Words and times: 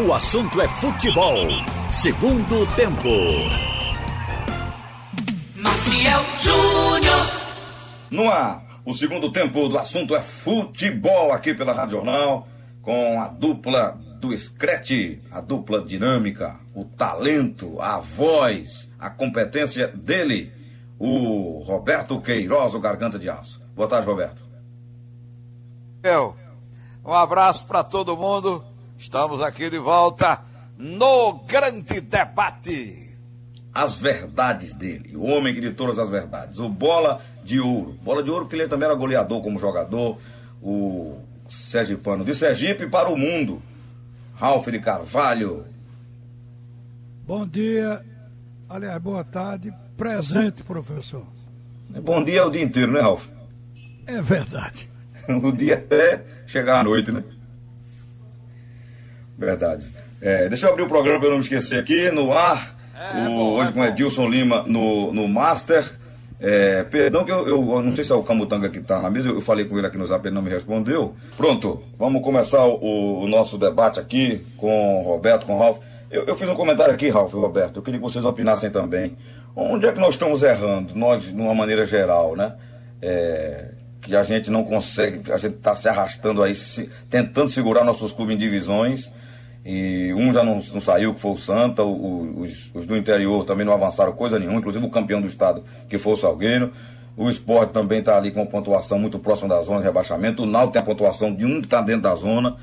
O 0.00 0.12
assunto 0.12 0.62
é 0.62 0.68
futebol. 0.68 1.34
Segundo 1.90 2.64
tempo. 2.76 3.08
Maciel 5.56 6.20
Júnior. 6.38 7.26
No 8.08 8.30
ar, 8.30 8.80
o 8.84 8.92
segundo 8.92 9.32
tempo 9.32 9.68
do 9.68 9.76
assunto 9.76 10.14
é 10.14 10.20
futebol 10.20 11.32
aqui 11.32 11.52
pela 11.52 11.72
Rádio 11.72 11.96
Jornal, 11.96 12.46
com 12.80 13.20
a 13.20 13.26
dupla 13.26 13.98
do 14.20 14.38
Screte, 14.38 15.20
a 15.32 15.40
dupla 15.40 15.84
dinâmica, 15.84 16.60
o 16.72 16.84
talento, 16.84 17.82
a 17.82 17.98
voz, 17.98 18.88
a 19.00 19.10
competência 19.10 19.88
dele, 19.88 20.52
o 20.96 21.60
Roberto 21.66 22.20
Queiroz, 22.20 22.72
o 22.72 22.78
Garganta 22.78 23.18
de 23.18 23.28
Aço. 23.28 23.60
Boa 23.74 23.88
tarde, 23.88 24.06
Roberto. 24.06 24.46
Eu. 26.04 26.36
Um 27.04 27.12
abraço 27.12 27.66
para 27.66 27.82
todo 27.82 28.16
mundo. 28.16 28.67
Estamos 28.98 29.40
aqui 29.40 29.70
de 29.70 29.78
volta 29.78 30.42
no 30.76 31.34
grande 31.46 32.00
debate. 32.00 33.16
As 33.72 33.96
verdades 33.96 34.74
dele, 34.74 35.16
o 35.16 35.22
homem 35.22 35.54
que 35.54 35.60
de 35.60 35.70
todas 35.70 36.00
as 36.00 36.08
verdades, 36.08 36.58
o 36.58 36.68
Bola 36.68 37.20
de 37.44 37.60
Ouro. 37.60 37.96
Bola 38.02 38.24
de 38.24 38.30
Ouro, 38.30 38.46
porque 38.46 38.56
ele 38.56 38.66
também 38.66 38.86
era 38.88 38.98
goleador 38.98 39.40
como 39.40 39.56
jogador, 39.60 40.18
o 40.60 41.16
Sergipano 41.48 42.24
de 42.24 42.34
Sergipe 42.34 42.88
para 42.88 43.08
o 43.08 43.16
mundo. 43.16 43.62
Ralf 44.34 44.66
de 44.66 44.80
Carvalho. 44.80 45.64
Bom 47.24 47.46
dia, 47.46 48.04
aliás, 48.68 49.00
boa 49.00 49.22
tarde. 49.22 49.72
Presente, 49.96 50.64
professor. 50.64 51.24
Bom 52.02 52.22
dia 52.24 52.44
o 52.44 52.50
dia 52.50 52.62
inteiro, 52.62 52.90
né, 52.90 53.00
Ralf? 53.00 53.28
É 54.06 54.20
verdade. 54.20 54.90
o 55.28 55.52
dia 55.52 55.74
até 55.74 56.24
chegar 56.46 56.80
à 56.80 56.84
noite, 56.84 57.12
né? 57.12 57.22
Verdade. 59.38 59.86
É, 60.20 60.48
deixa 60.48 60.66
eu 60.66 60.70
abrir 60.72 60.82
o 60.82 60.88
programa 60.88 61.18
para 61.18 61.28
eu 61.28 61.30
não 61.30 61.38
me 61.38 61.44
esquecer 61.44 61.78
aqui, 61.78 62.10
no 62.10 62.32
ar. 62.32 62.76
É, 63.14 63.28
o- 63.28 63.30
bom, 63.30 63.52
hoje 63.54 63.70
é 63.70 63.72
com. 63.72 63.84
Edilson 63.84 64.26
Lima 64.28 64.64
no, 64.66 65.12
no 65.14 65.28
Master. 65.28 65.92
É, 66.40 66.82
perdão 66.84 67.24
que 67.24 67.32
eu, 67.32 67.46
eu- 67.48 67.72
eu 67.72 67.82
não 67.82 67.94
sei 67.94 68.04
se 68.04 68.12
é 68.12 68.14
o 68.14 68.22
Camutanga 68.22 68.68
que 68.68 68.78
está 68.78 69.00
na 69.02 69.10
mesa, 69.10 69.28
eu 69.28 69.40
falei 69.40 69.64
com 69.64 69.76
ele 69.78 69.86
aqui 69.88 69.98
no 69.98 70.06
zap, 70.06 70.24
ele 70.26 70.34
não 70.34 70.42
me 70.42 70.50
respondeu. 70.50 71.14
Pronto, 71.36 71.82
vamos 71.98 72.22
começar 72.22 72.64
o, 72.64 73.22
o 73.24 73.28
nosso 73.28 73.58
debate 73.58 73.98
aqui 73.98 74.44
com 74.56 75.00
o 75.00 75.02
Roberto, 75.02 75.46
com 75.46 75.56
o 75.56 75.58
Ralf. 75.58 75.78
Eu, 76.10 76.24
eu 76.26 76.34
fiz 76.36 76.48
um 76.48 76.54
comentário 76.54 76.94
aqui, 76.94 77.08
Ralf 77.08 77.32
e 77.32 77.36
Roberto, 77.36 77.76
eu 77.78 77.82
queria 77.82 77.98
que 77.98 78.06
vocês 78.06 78.24
opinassem 78.24 78.70
também. 78.70 79.16
Onde 79.54 79.86
é 79.86 79.92
que 79.92 79.98
nós 79.98 80.10
estamos 80.14 80.42
errando, 80.44 80.94
nós, 80.94 81.24
de 81.24 81.32
uma 81.34 81.54
maneira 81.54 81.84
geral, 81.84 82.36
né? 82.36 82.54
É, 83.02 83.70
que 84.00 84.14
a 84.14 84.22
gente 84.22 84.48
não 84.50 84.62
consegue, 84.62 85.32
a 85.32 85.36
gente 85.36 85.56
está 85.56 85.74
se 85.74 85.88
arrastando 85.88 86.40
aí, 86.42 86.54
se- 86.54 86.88
tentando 87.10 87.48
segurar 87.48 87.82
nossos 87.84 88.12
clubes 88.12 88.36
em 88.36 88.38
divisões. 88.38 89.10
E 89.70 90.14
um 90.14 90.32
já 90.32 90.42
não, 90.42 90.54
não 90.72 90.80
saiu, 90.80 91.12
que 91.12 91.20
foi 91.20 91.32
o 91.32 91.36
Santa, 91.36 91.84
o- 91.84 92.40
os, 92.40 92.70
os 92.74 92.86
do 92.86 92.96
interior 92.96 93.44
também 93.44 93.66
não 93.66 93.74
avançaram 93.74 94.12
coisa 94.12 94.38
nenhuma, 94.38 94.58
inclusive 94.60 94.82
o 94.86 94.88
campeão 94.88 95.20
do 95.20 95.26
estado, 95.26 95.62
que 95.90 95.98
foi 95.98 96.14
o 96.14 96.16
Salgueiro. 96.16 96.72
O 97.14 97.28
esporte 97.28 97.72
também 97.74 97.98
está 97.98 98.16
ali 98.16 98.30
com 98.30 98.46
pontuação 98.46 98.98
muito 98.98 99.18
próxima 99.18 99.46
da 99.48 99.60
zona 99.60 99.80
de 99.80 99.84
rebaixamento. 99.84 100.44
O 100.44 100.46
Náutico 100.46 100.72
tem 100.72 100.80
a 100.80 100.84
pontuação 100.86 101.34
de 101.34 101.44
um 101.44 101.60
que 101.60 101.66
está 101.66 101.82
dentro 101.82 102.02
da 102.02 102.14
zona. 102.14 102.56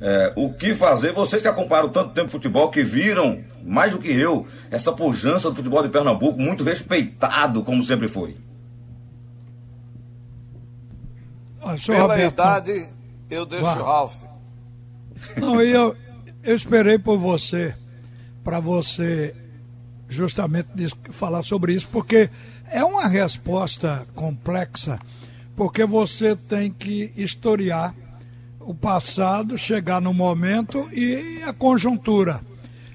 É, 0.00 0.32
o 0.34 0.50
que 0.54 0.74
fazer? 0.74 1.12
Vocês 1.12 1.42
que 1.42 1.48
acompanharam 1.48 1.90
tanto 1.90 2.14
tempo 2.14 2.30
futebol, 2.30 2.70
que 2.70 2.82
viram, 2.82 3.40
mais 3.62 3.92
do 3.92 3.98
que 3.98 4.08
eu, 4.10 4.46
essa 4.70 4.92
pujança 4.92 5.50
do 5.50 5.56
futebol 5.56 5.82
de 5.82 5.90
Pernambuco, 5.90 6.38
muito 6.40 6.64
respeitado, 6.64 7.62
como 7.64 7.82
sempre 7.82 8.08
foi. 8.08 8.34
Pela 11.86 12.02
Roberto, 12.02 12.32
idade, 12.32 12.88
eu 13.28 13.44
deixo 13.44 13.64
o 13.64 13.68
Ralf. 13.82 14.22
Não, 15.36 15.60
eu, 15.60 15.96
eu 16.46 16.54
esperei 16.54 16.96
por 16.96 17.18
você, 17.18 17.74
para 18.44 18.60
você 18.60 19.34
justamente 20.08 20.68
falar 21.10 21.42
sobre 21.42 21.74
isso, 21.74 21.88
porque 21.88 22.30
é 22.70 22.84
uma 22.84 23.08
resposta 23.08 24.06
complexa, 24.14 25.00
porque 25.56 25.84
você 25.84 26.36
tem 26.36 26.70
que 26.70 27.12
historiar 27.16 27.92
o 28.60 28.72
passado, 28.72 29.58
chegar 29.58 30.00
no 30.00 30.14
momento 30.14 30.88
e 30.92 31.42
a 31.42 31.52
conjuntura. 31.52 32.40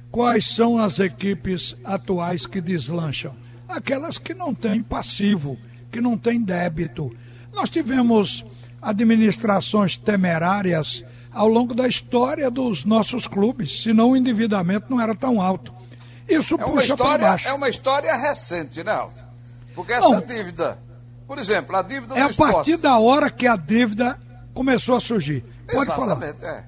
Quais 0.09 0.45
são 0.45 0.77
as 0.77 0.99
equipes 0.99 1.75
atuais 1.83 2.45
que 2.45 2.61
deslancham? 2.61 3.35
Aquelas 3.67 4.17
que 4.17 4.33
não 4.33 4.53
têm 4.53 4.81
passivo, 4.81 5.57
que 5.91 5.99
não 5.99 6.17
têm 6.17 6.41
débito. 6.41 7.13
Nós 7.53 7.69
tivemos 7.69 8.45
administrações 8.81 9.97
temerárias 9.97 11.03
ao 11.33 11.47
longo 11.47 11.73
da 11.73 11.87
história 11.87 12.49
dos 12.51 12.83
nossos 12.85 13.27
clubes, 13.27 13.81
senão 13.83 14.11
o 14.11 14.17
endividamento 14.17 14.87
não 14.89 14.99
era 14.99 15.15
tão 15.15 15.41
alto. 15.41 15.73
Isso 16.27 16.55
É 16.55 16.57
puxa 16.63 16.95
para 16.97 17.17
baixo. 17.29 17.47
é 17.47 17.53
uma 17.53 17.69
história 17.69 18.15
recente, 18.15 18.83
né, 18.83 18.91
Ralf? 18.93 19.13
Porque 19.75 19.93
essa 19.93 20.09
Não. 20.09 20.21
dívida, 20.21 20.77
por 21.27 21.37
exemplo, 21.39 21.75
a 21.75 21.81
dívida 21.81 22.17
É 22.17 22.21
a 22.23 22.29
esporte. 22.29 22.53
partir 22.53 22.77
da 22.77 22.97
hora 22.99 23.29
que 23.29 23.47
a 23.47 23.55
dívida 23.55 24.19
começou 24.53 24.95
a 24.95 24.99
surgir. 24.99 25.43
Pode 25.71 25.85
falar. 25.87 26.13
Exatamente, 26.17 26.45
é. 26.45 26.63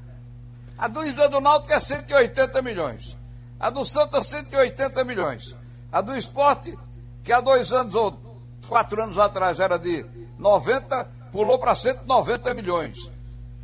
A 0.78 0.88
dívida 0.88 1.30
do 1.30 1.40
Náutico 1.42 1.74
é 1.74 1.80
180 1.80 2.62
milhões. 2.62 3.18
A 3.60 3.70
do 3.70 3.86
Santa, 3.86 4.22
180 4.24 5.04
milhões. 5.06 5.56
A 5.92 6.02
do 6.02 6.16
esporte, 6.18 6.78
que 7.24 7.32
há 7.32 7.40
dois 7.40 7.72
anos 7.72 7.96
ou 7.96 8.18
quatro 8.68 9.02
anos 9.02 9.18
atrás 9.20 9.60
era 9.60 9.78
de 9.78 10.06
90, 10.38 11.08
pulou 11.32 11.58
para 11.60 11.76
190 11.76 12.54
milhões. 12.54 13.12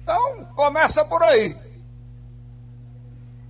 Então, 0.10 0.44
começa 0.56 1.06
por 1.06 1.22
aí. 1.22 1.56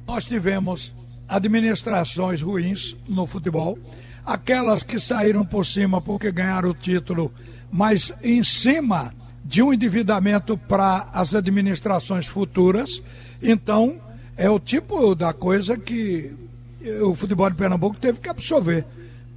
Nós 0.06 0.26
tivemos 0.26 0.94
administrações 1.26 2.42
ruins 2.42 2.98
no 3.08 3.26
futebol, 3.26 3.80
aquelas 4.26 4.84
que 4.84 5.00
saíram 5.00 5.46
por 5.46 5.66
cima 5.66 6.02
porque 6.02 6.34
ganharam 6.34 6.72
o 6.72 6.74
título, 6.74 7.34
mas 7.72 8.14
em 8.22 8.44
cima 8.44 9.14
de 9.46 9.64
um 9.64 9.72
endividamento 9.72 10.58
para 10.58 11.08
as 11.14 11.34
administrações 11.34 12.28
futuras. 12.28 13.02
Então, 13.42 13.96
é 14.36 14.50
o 14.50 14.60
tipo 14.60 15.16
da 15.16 15.32
coisa 15.32 15.78
que 15.78 16.36
o 17.02 17.16
futebol 17.16 17.50
de 17.50 17.56
Pernambuco 17.56 17.96
teve 17.96 18.20
que 18.20 18.28
absorver, 18.28 18.86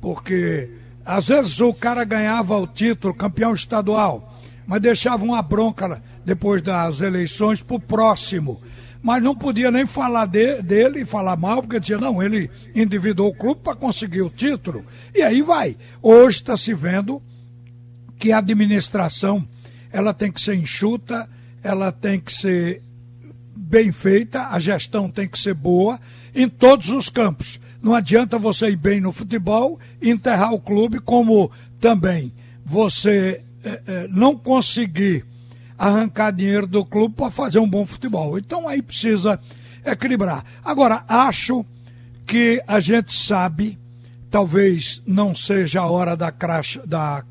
porque 0.00 0.72
às 1.04 1.28
vezes 1.28 1.60
o 1.60 1.72
cara 1.72 2.02
ganhava 2.02 2.58
o 2.58 2.66
título, 2.66 3.14
campeão 3.14 3.54
estadual, 3.54 4.40
mas 4.66 4.80
deixava 4.80 5.24
uma 5.24 5.42
bronca 5.42 6.02
depois 6.24 6.62
das 6.62 7.00
eleições 7.00 7.62
para 7.62 7.76
o 7.76 7.80
próximo. 7.80 8.60
Mas 9.02 9.22
não 9.22 9.34
podia 9.34 9.70
nem 9.70 9.84
falar 9.84 10.26
de- 10.26 10.62
dele 10.62 11.00
e 11.00 11.04
falar 11.04 11.36
mal, 11.36 11.60
porque 11.62 11.80
dizia, 11.80 11.98
não, 11.98 12.22
ele 12.22 12.48
endividou 12.74 13.28
o 13.28 13.34
clube 13.34 13.60
para 13.62 13.74
conseguir 13.74 14.22
o 14.22 14.30
título. 14.30 14.84
E 15.12 15.22
aí 15.22 15.42
vai. 15.42 15.76
Hoje 16.00 16.36
está 16.38 16.56
se 16.56 16.72
vendo 16.72 17.20
que 18.18 18.30
a 18.30 18.38
administração 18.38 19.46
ela 19.90 20.14
tem 20.14 20.30
que 20.30 20.40
ser 20.40 20.54
enxuta, 20.54 21.28
ela 21.62 21.90
tem 21.90 22.20
que 22.20 22.32
ser 22.32 22.80
bem 23.56 23.90
feita, 23.90 24.48
a 24.48 24.58
gestão 24.60 25.10
tem 25.10 25.26
que 25.28 25.38
ser 25.38 25.54
boa 25.54 25.98
em 26.34 26.48
todos 26.48 26.88
os 26.90 27.08
campos. 27.10 27.60
Não 27.82 27.94
adianta 27.94 28.38
você 28.38 28.68
ir 28.70 28.76
bem 28.76 29.00
no 29.00 29.10
futebol 29.10 29.80
e 30.00 30.10
enterrar 30.10 30.54
o 30.54 30.60
clube, 30.60 31.00
como 31.00 31.50
também 31.80 32.32
você 32.64 33.42
não 34.10 34.36
conseguir 34.36 35.24
arrancar 35.78 36.30
dinheiro 36.30 36.66
do 36.66 36.84
clube 36.84 37.14
para 37.14 37.30
fazer 37.30 37.58
um 37.58 37.68
bom 37.68 37.84
futebol. 37.84 38.38
Então 38.38 38.68
aí 38.68 38.80
precisa 38.80 39.38
equilibrar. 39.84 40.44
Agora, 40.64 41.04
acho 41.08 41.64
que 42.26 42.62
a 42.68 42.78
gente 42.78 43.12
sabe, 43.12 43.78
talvez 44.30 45.02
não 45.06 45.34
seja 45.34 45.80
a 45.80 45.86
hora 45.86 46.16
da, 46.16 46.30
cracha, 46.30 46.86
da 46.86 47.24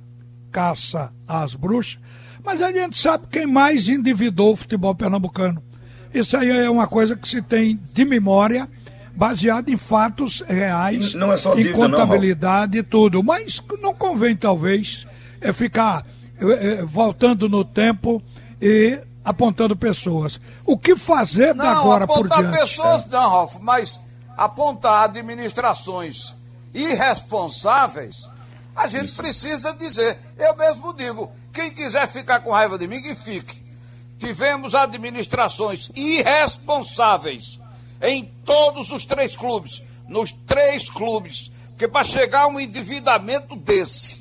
caça 0.52 1.14
às 1.28 1.56
bruxas, 1.56 1.98
mas 2.44 2.62
a 2.62 2.72
gente 2.72 2.98
sabe 2.98 3.28
quem 3.32 3.46
mais 3.46 3.88
endividou 3.88 4.52
o 4.52 4.56
futebol 4.56 4.94
pernambucano. 4.94 5.64
Isso 6.14 6.36
aí 6.36 6.50
é 6.50 6.70
uma 6.70 6.88
coisa 6.88 7.16
que 7.16 7.28
se 7.28 7.42
tem 7.42 7.80
de 7.94 8.04
memória, 8.04 8.68
baseado 9.16 9.70
em 9.70 9.78
fatos 9.78 10.44
reais, 10.46 11.14
Não 11.14 11.32
é 11.32 11.38
só 11.38 11.54
em 11.54 11.58
dívida, 11.58 11.88
não, 11.88 11.98
Ralf. 11.98 12.02
contabilidade 12.02 12.78
e 12.80 12.84
tudo. 12.84 13.24
Mas 13.24 13.64
não 13.82 13.94
convém, 13.94 14.36
talvez, 14.36 15.08
é 15.40 15.54
ficar 15.54 16.06
voltando 16.88 17.48
no 17.48 17.64
tempo 17.64 18.22
e 18.62 19.00
apontando 19.24 19.76
pessoas. 19.76 20.40
O 20.66 20.78
que 20.78 20.96
fazer 20.96 21.54
Não, 21.54 21.66
agora 21.66 22.08
por 22.08 22.26
apontar 22.26 22.40
diante? 22.40 22.60
pessoas, 22.60 23.06
não, 23.08 23.30
Ralf, 23.30 23.56
mas 23.62 24.00
apontar 24.36 25.04
administrações 25.04 26.36
irresponsáveis, 26.74 28.30
a 28.76 28.88
gente 28.88 29.12
precisa 29.14 29.74
dizer. 29.74 30.18
Eu 30.38 30.56
mesmo 30.56 30.94
digo, 30.94 31.32
quem 31.54 31.72
quiser 31.72 32.08
ficar 32.08 32.40
com 32.40 32.52
raiva 32.52 32.78
de 32.78 32.88
mim, 32.88 33.02
que 33.02 33.16
fique. 33.16 33.62
Tivemos 34.20 34.76
administrações 34.76 35.90
irresponsáveis 35.96 37.60
em 38.02 38.26
todos 38.46 38.92
os 38.92 39.06
três 39.06 39.36
clubes, 39.36 39.84
nos 40.08 40.32
três 40.32 40.90
clubes, 40.90 41.52
porque 41.70 41.88
para 41.88 42.06
chegar 42.06 42.42
a 42.42 42.48
um 42.48 42.60
endividamento 42.60 43.56
desse, 43.56 44.21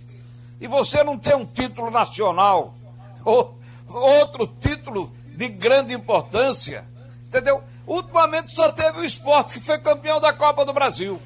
e 0.60 0.66
você 0.66 1.02
não 1.02 1.18
ter 1.18 1.34
um 1.34 1.46
título 1.46 1.90
nacional, 1.90 2.74
ou 3.24 3.58
outro 3.88 4.46
título 4.60 5.12
de 5.36 5.48
grande 5.48 5.94
importância, 5.94 6.84
entendeu? 7.26 7.62
Ultimamente 7.86 8.54
só 8.54 8.70
teve 8.70 9.00
o 9.00 9.04
esporte 9.04 9.54
que 9.54 9.60
foi 9.60 9.78
campeão 9.78 10.20
da 10.20 10.32
Copa 10.32 10.64
do 10.64 10.72
Brasil. 10.72 11.20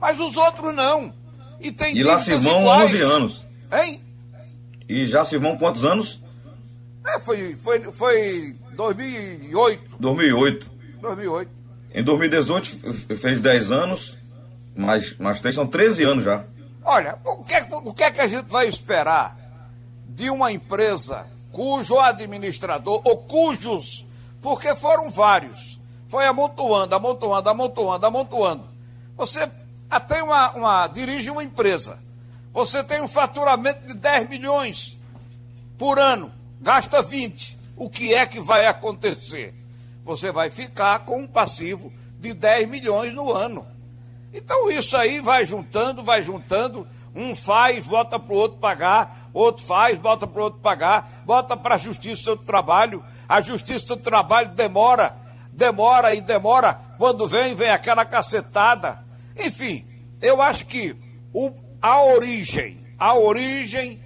Mas 0.00 0.20
os 0.20 0.36
outros 0.36 0.74
não. 0.74 1.12
E 1.60 1.72
tem 1.72 1.96
E 1.96 2.02
lá 2.02 2.18
se 2.18 2.34
vão 2.36 2.60
iguais. 2.60 2.94
11 2.94 3.02
anos. 3.02 3.44
Hein? 3.72 4.00
E 4.88 5.06
já 5.06 5.24
se 5.24 5.36
vão 5.36 5.58
quantos 5.58 5.84
anos? 5.84 6.20
É, 7.06 7.18
foi, 7.20 7.54
foi, 7.56 7.80
foi 7.92 8.56
2008. 8.74 9.96
2008. 9.98 10.70
2008. 11.00 11.50
Em 11.94 12.02
2018 12.02 13.16
fez 13.16 13.40
10 13.40 13.72
anos, 13.72 14.16
mas, 14.76 15.16
mas 15.18 15.40
são 15.54 15.66
13 15.66 16.04
anos 16.04 16.24
já. 16.24 16.44
Olha, 16.88 17.18
o 17.24 17.42
que, 17.42 17.54
é, 17.54 17.66
o 17.72 17.92
que 17.92 18.04
é 18.04 18.10
que 18.12 18.20
a 18.20 18.28
gente 18.28 18.46
vai 18.46 18.68
esperar 18.68 19.36
de 20.06 20.30
uma 20.30 20.52
empresa 20.52 21.26
cujo 21.50 21.98
administrador, 21.98 23.00
ou 23.02 23.16
cujos, 23.16 24.06
porque 24.40 24.76
foram 24.76 25.10
vários, 25.10 25.80
foi 26.06 26.26
amontoando, 26.26 26.94
amontoando, 26.94 27.50
amontoando, 27.50 28.06
amontoando. 28.06 28.64
Você 29.16 29.50
até 29.90 30.22
uma, 30.22 30.50
uma, 30.52 30.86
dirige 30.86 31.28
uma 31.28 31.42
empresa, 31.42 31.98
você 32.52 32.84
tem 32.84 33.02
um 33.02 33.08
faturamento 33.08 33.84
de 33.86 33.94
10 33.94 34.28
milhões 34.28 34.96
por 35.76 35.98
ano, 35.98 36.30
gasta 36.60 37.02
20. 37.02 37.58
O 37.76 37.90
que 37.90 38.14
é 38.14 38.24
que 38.26 38.40
vai 38.40 38.66
acontecer? 38.66 39.52
Você 40.04 40.30
vai 40.30 40.50
ficar 40.50 41.00
com 41.00 41.22
um 41.22 41.26
passivo 41.26 41.92
de 42.20 42.32
10 42.32 42.68
milhões 42.68 43.12
no 43.12 43.32
ano. 43.32 43.66
Então 44.36 44.70
isso 44.70 44.94
aí 44.94 45.18
vai 45.18 45.46
juntando, 45.46 46.04
vai 46.04 46.22
juntando. 46.22 46.86
Um 47.14 47.34
faz, 47.34 47.86
bota 47.86 48.18
para 48.18 48.34
o 48.34 48.36
outro 48.36 48.58
pagar, 48.58 49.30
outro 49.32 49.64
faz, 49.64 49.98
bota 49.98 50.26
para 50.26 50.38
o 50.38 50.44
outro 50.44 50.60
pagar, 50.60 51.22
bota 51.24 51.56
para 51.56 51.76
a 51.76 51.78
Justiça 51.78 52.36
do 52.36 52.44
Trabalho. 52.44 53.02
A 53.26 53.40
Justiça 53.40 53.96
do 53.96 54.02
Trabalho 54.02 54.50
demora, 54.50 55.16
demora 55.50 56.14
e 56.14 56.20
demora. 56.20 56.78
Quando 56.98 57.26
vem, 57.26 57.54
vem 57.54 57.70
aquela 57.70 58.04
cacetada. 58.04 59.02
Enfim, 59.34 59.86
eu 60.20 60.42
acho 60.42 60.66
que 60.66 60.94
o, 61.32 61.50
a 61.80 62.02
origem, 62.02 62.76
a 62.98 63.14
origem 63.14 63.98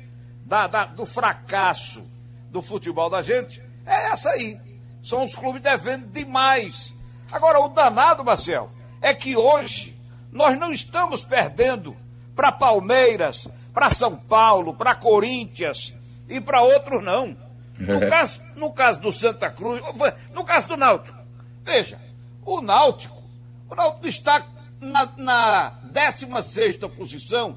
da, 0.47 0.69
da, 0.69 0.85
do 0.85 1.05
fracasso 1.05 2.05
do 2.49 2.62
futebol 2.62 3.11
da 3.11 3.23
gente 3.23 3.61
é 3.85 4.12
essa 4.12 4.31
aí. 4.31 4.56
São 5.03 5.25
os 5.25 5.35
clubes 5.35 5.61
devendo 5.61 6.06
demais. 6.12 6.94
Agora, 7.32 7.61
o 7.61 7.69
danado, 7.69 8.25
Marcel, 8.25 8.71
é 9.00 9.12
que 9.12 9.37
hoje 9.37 9.90
nós 10.32 10.59
não 10.59 10.73
estamos 10.73 11.25
perdendo 11.25 11.97
para 12.35 12.53
Palmeiras, 12.53 13.49
para 13.73 13.93
São 13.93 14.17
Paulo, 14.17 14.75
para 14.75 14.94
Corinthians 14.94 15.94
e 16.29 16.41
para 16.41 16.62
outros 16.62 17.03
não. 17.03 17.37
No, 17.79 17.94
é. 17.94 18.09
caso, 18.09 18.41
no 18.56 18.73
caso 18.73 19.00
do 19.00 19.11
Santa 19.11 19.50
Cruz, 19.50 19.81
no 20.35 20.44
caso 20.44 20.69
do 20.69 20.77
Náutico, 20.77 21.19
veja, 21.65 21.99
o 22.44 22.61
Náutico, 22.61 23.23
o 23.69 23.75
Náutico 23.75 24.06
está 24.06 24.44
na, 24.81 25.09
na 25.17 25.71
16 25.85 26.77
posição, 26.97 27.56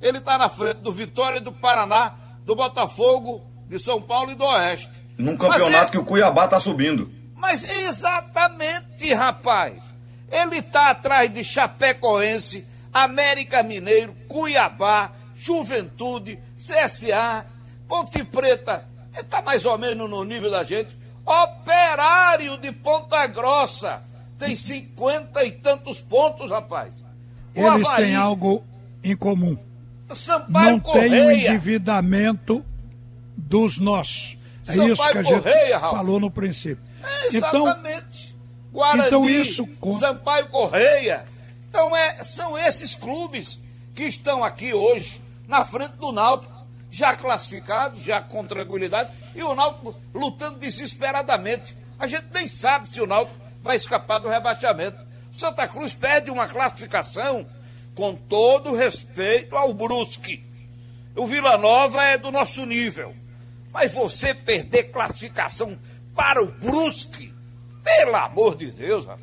ele 0.00 0.18
está 0.18 0.38
na 0.38 0.48
frente 0.48 0.78
do 0.78 0.92
Vitória 0.92 1.40
do 1.40 1.52
Paraná, 1.52 2.14
do 2.44 2.54
Botafogo, 2.54 3.44
de 3.68 3.78
São 3.78 4.00
Paulo 4.00 4.30
e 4.30 4.34
do 4.34 4.44
Oeste. 4.44 4.90
Num 5.18 5.36
campeonato 5.36 5.88
é... 5.88 5.90
que 5.90 5.98
o 5.98 6.04
Cuiabá 6.04 6.44
está 6.44 6.60
subindo. 6.60 7.10
Mas 7.34 7.64
exatamente, 7.64 9.12
rapaz. 9.12 9.85
Ele 10.30 10.58
está 10.58 10.90
atrás 10.90 11.32
de 11.32 11.42
Chapecoense, 11.44 12.66
América 12.92 13.62
Mineiro, 13.62 14.14
Cuiabá, 14.28 15.12
Juventude, 15.34 16.38
CSA, 16.56 17.46
Ponte 17.86 18.24
Preta. 18.24 18.88
Ele 19.12 19.22
está 19.22 19.40
mais 19.42 19.64
ou 19.64 19.78
menos 19.78 20.08
no 20.10 20.24
nível 20.24 20.50
da 20.50 20.62
gente. 20.64 20.96
Operário 21.24 22.56
de 22.58 22.72
Ponta 22.72 23.26
Grossa. 23.26 24.02
Tem 24.38 24.54
cinquenta 24.54 25.44
e 25.44 25.52
tantos 25.52 26.00
pontos, 26.00 26.50
rapaz. 26.50 26.92
O 27.54 27.60
Eles 27.60 27.86
Havaí, 27.86 28.04
têm 28.06 28.16
algo 28.16 28.62
em 29.02 29.16
comum. 29.16 29.56
Sampaio 30.14 30.72
Não 30.72 30.80
Correia. 30.80 31.10
tem 31.10 31.26
o 31.26 31.30
endividamento 31.32 32.64
dos 33.36 33.78
nossos. 33.78 34.36
É 34.66 34.72
Sampaio 34.72 34.92
isso 34.92 35.08
que 35.10 35.18
a 35.18 35.22
gente 35.22 35.42
Correia, 35.42 35.80
falou 35.80 36.20
no 36.20 36.30
princípio. 36.30 36.84
É, 37.02 37.28
exatamente. 37.28 38.26
Então, 38.28 38.35
Guarani, 38.76 39.06
então 39.06 39.28
isso... 39.28 39.66
Sampaio 39.98 40.48
Correia. 40.48 41.24
Então 41.70 41.96
é, 41.96 42.22
são 42.22 42.58
esses 42.58 42.94
clubes 42.94 43.58
que 43.94 44.04
estão 44.04 44.44
aqui 44.44 44.74
hoje 44.74 45.22
na 45.48 45.64
frente 45.64 45.92
do 45.92 46.12
Náutico, 46.12 46.52
já 46.90 47.16
classificados, 47.16 48.02
já 48.02 48.20
com 48.20 48.44
tranquilidade, 48.44 49.10
e 49.34 49.42
o 49.42 49.54
Náutico 49.54 49.94
lutando 50.14 50.58
desesperadamente. 50.58 51.74
A 51.98 52.06
gente 52.06 52.26
nem 52.34 52.46
sabe 52.46 52.88
se 52.88 53.00
o 53.00 53.06
Náutico 53.06 53.36
vai 53.62 53.76
escapar 53.76 54.18
do 54.18 54.28
rebaixamento. 54.28 54.98
Santa 55.32 55.66
Cruz 55.66 55.94
perde 55.94 56.30
uma 56.30 56.46
classificação 56.46 57.46
com 57.94 58.14
todo 58.14 58.74
respeito 58.74 59.56
ao 59.56 59.72
Brusque. 59.72 60.44
O 61.14 61.26
Vila 61.26 61.56
Nova 61.56 62.04
é 62.04 62.18
do 62.18 62.30
nosso 62.30 62.66
nível. 62.66 63.14
Mas 63.72 63.92
você 63.92 64.34
perder 64.34 64.84
classificação 64.84 65.78
para 66.14 66.42
o 66.42 66.52
Brusque, 66.52 67.32
pelo 67.86 68.16
amor 68.16 68.56
de 68.56 68.72
Deus, 68.72 69.06
rapaz. 69.06 69.22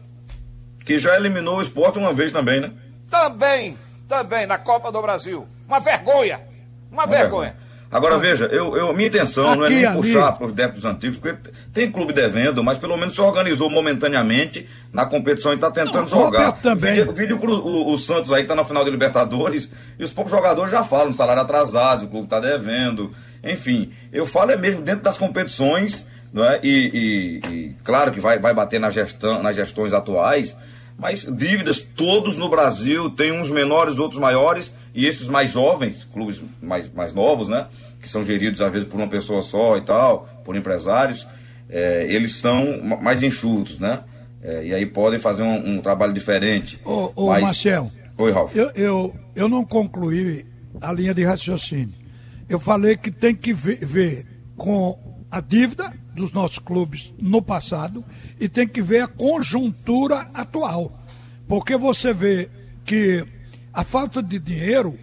Que 0.86 0.98
já 0.98 1.16
eliminou 1.18 1.58
o 1.58 1.62
esporte 1.62 2.00
uma 2.00 2.14
vez 2.14 2.32
também, 2.32 2.62
né? 2.62 2.72
Também, 3.10 3.78
também, 4.08 4.46
na 4.46 4.58
Copa 4.58 4.92
do 4.92 5.02
Brasil. 5.02 5.46
Uma 5.68 5.80
vergonha. 5.80 6.42
Uma, 6.90 7.04
uma 7.04 7.08
vergonha. 7.08 7.52
vergonha. 7.52 7.64
Agora, 7.94 8.18
veja, 8.18 8.46
eu, 8.46 8.76
eu, 8.76 8.92
minha 8.92 9.08
intenção 9.08 9.50
Aqui, 9.50 9.58
não 9.60 9.66
é 9.68 9.70
nem 9.70 9.86
ali. 9.86 9.98
puxar 9.98 10.32
para 10.32 10.48
os 10.48 10.52
débitos 10.52 10.84
antigos, 10.84 11.18
porque 11.18 11.52
tem 11.72 11.92
clube 11.92 12.12
devendo, 12.12 12.64
mas 12.64 12.80
pelo 12.80 12.98
menos 12.98 13.14
se 13.14 13.22
organizou 13.22 13.70
momentaneamente 13.70 14.68
na 14.92 15.06
competição 15.06 15.52
e 15.52 15.56
está 15.56 15.70
tentando 15.70 16.00
não, 16.00 16.08
jogar. 16.08 16.54
Também. 16.54 16.96
Vídeo, 16.96 17.14
vídeo 17.14 17.40
o, 17.40 17.94
o, 17.94 17.98
Santos 18.00 18.32
aí 18.32 18.42
está 18.42 18.56
na 18.56 18.64
final 18.64 18.84
de 18.84 18.90
Libertadores 18.90 19.70
e 20.00 20.04
os 20.04 20.12
poucos 20.12 20.32
jogadores 20.32 20.72
já 20.72 20.84
falam 20.84 21.14
salário 21.14 21.44
atrasado, 21.44 22.06
o 22.06 22.08
clube 22.08 22.26
está 22.26 22.40
devendo. 22.40 23.14
Enfim, 23.44 23.94
eu 24.12 24.26
falo 24.26 24.50
é 24.50 24.58
mesmo 24.58 24.82
dentro 24.82 25.04
das 25.04 25.16
competições, 25.16 26.04
não 26.34 26.44
é? 26.44 26.60
e, 26.64 27.42
e, 27.46 27.48
e 27.48 27.76
claro 27.84 28.12
que 28.12 28.20
vai, 28.20 28.40
vai 28.40 28.54
bater 28.54 28.80
na 28.80 28.90
gestão, 28.90 29.44
nas 29.44 29.56
gestões 29.56 29.94
atuais, 29.94 30.58
mas 30.98 31.26
dívidas 31.26 31.80
todos 31.80 32.38
no 32.38 32.50
Brasil, 32.50 33.10
tem 33.10 33.32
uns 33.32 33.50
menores, 33.50 34.00
outros 34.00 34.20
maiores, 34.20 34.74
e 34.94 35.06
esses 35.06 35.28
mais 35.28 35.52
jovens, 35.52 36.08
clubes 36.12 36.42
mais, 36.62 36.92
mais 36.94 37.14
novos, 37.14 37.48
né? 37.48 37.68
Que 38.02 38.10
são 38.10 38.24
geridos 38.24 38.62
às 38.62 38.72
vezes 38.72 38.88
por 38.88 38.98
uma 38.98 39.08
pessoa 39.08 39.42
só 39.42 39.78
e 39.78 39.82
tal, 39.82 40.28
por 40.44 40.56
empresários, 40.56 41.28
é, 41.70 42.06
eles 42.10 42.36
são 42.36 42.82
mais 42.82 43.24
enxutos, 43.24 43.80
né? 43.80 44.02
É, 44.42 44.66
e 44.66 44.74
aí 44.74 44.86
podem 44.86 45.20
fazer 45.20 45.42
um, 45.42 45.76
um 45.76 45.82
trabalho 45.82 46.14
diferente. 46.14 46.80
Ô, 46.84 47.12
ô 47.16 47.28
mas... 47.28 47.44
Marcel. 47.44 47.92
Oi, 48.18 48.32
Ralf. 48.32 48.56
Eu, 48.56 48.72
eu, 48.76 49.16
eu 49.36 49.50
não 49.50 49.66
concluí 49.66 50.46
a 50.80 50.92
linha 50.92 51.14
de 51.14 51.24
raciocínio. 51.24 51.94
Eu 52.48 52.60
falei 52.60 52.96
que 52.96 53.10
tem 53.10 53.34
que 53.34 53.54
ver, 53.54 53.84
ver 53.84 54.26
com 54.56 54.98
a 55.34 55.42
dívida 55.42 55.92
dos 56.14 56.32
nossos 56.32 56.60
clubes 56.60 57.12
no 57.20 57.42
passado 57.42 58.06
e 58.40 58.48
tem 58.48 58.68
que 58.68 58.84
ver 58.84 59.02
a 59.02 59.08
conjuntura 59.08 60.30
atual. 60.32 61.04
Porque 61.48 61.76
você 61.76 62.14
vê 62.14 62.52
que 62.86 63.26
a 63.74 63.84
falta 63.84 64.22
de 64.22 64.38
dinheiro, 64.38 64.96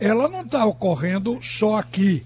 ela 0.00 0.26
não 0.26 0.40
está 0.40 0.64
ocorrendo 0.64 1.38
só 1.42 1.76
aqui, 1.76 2.22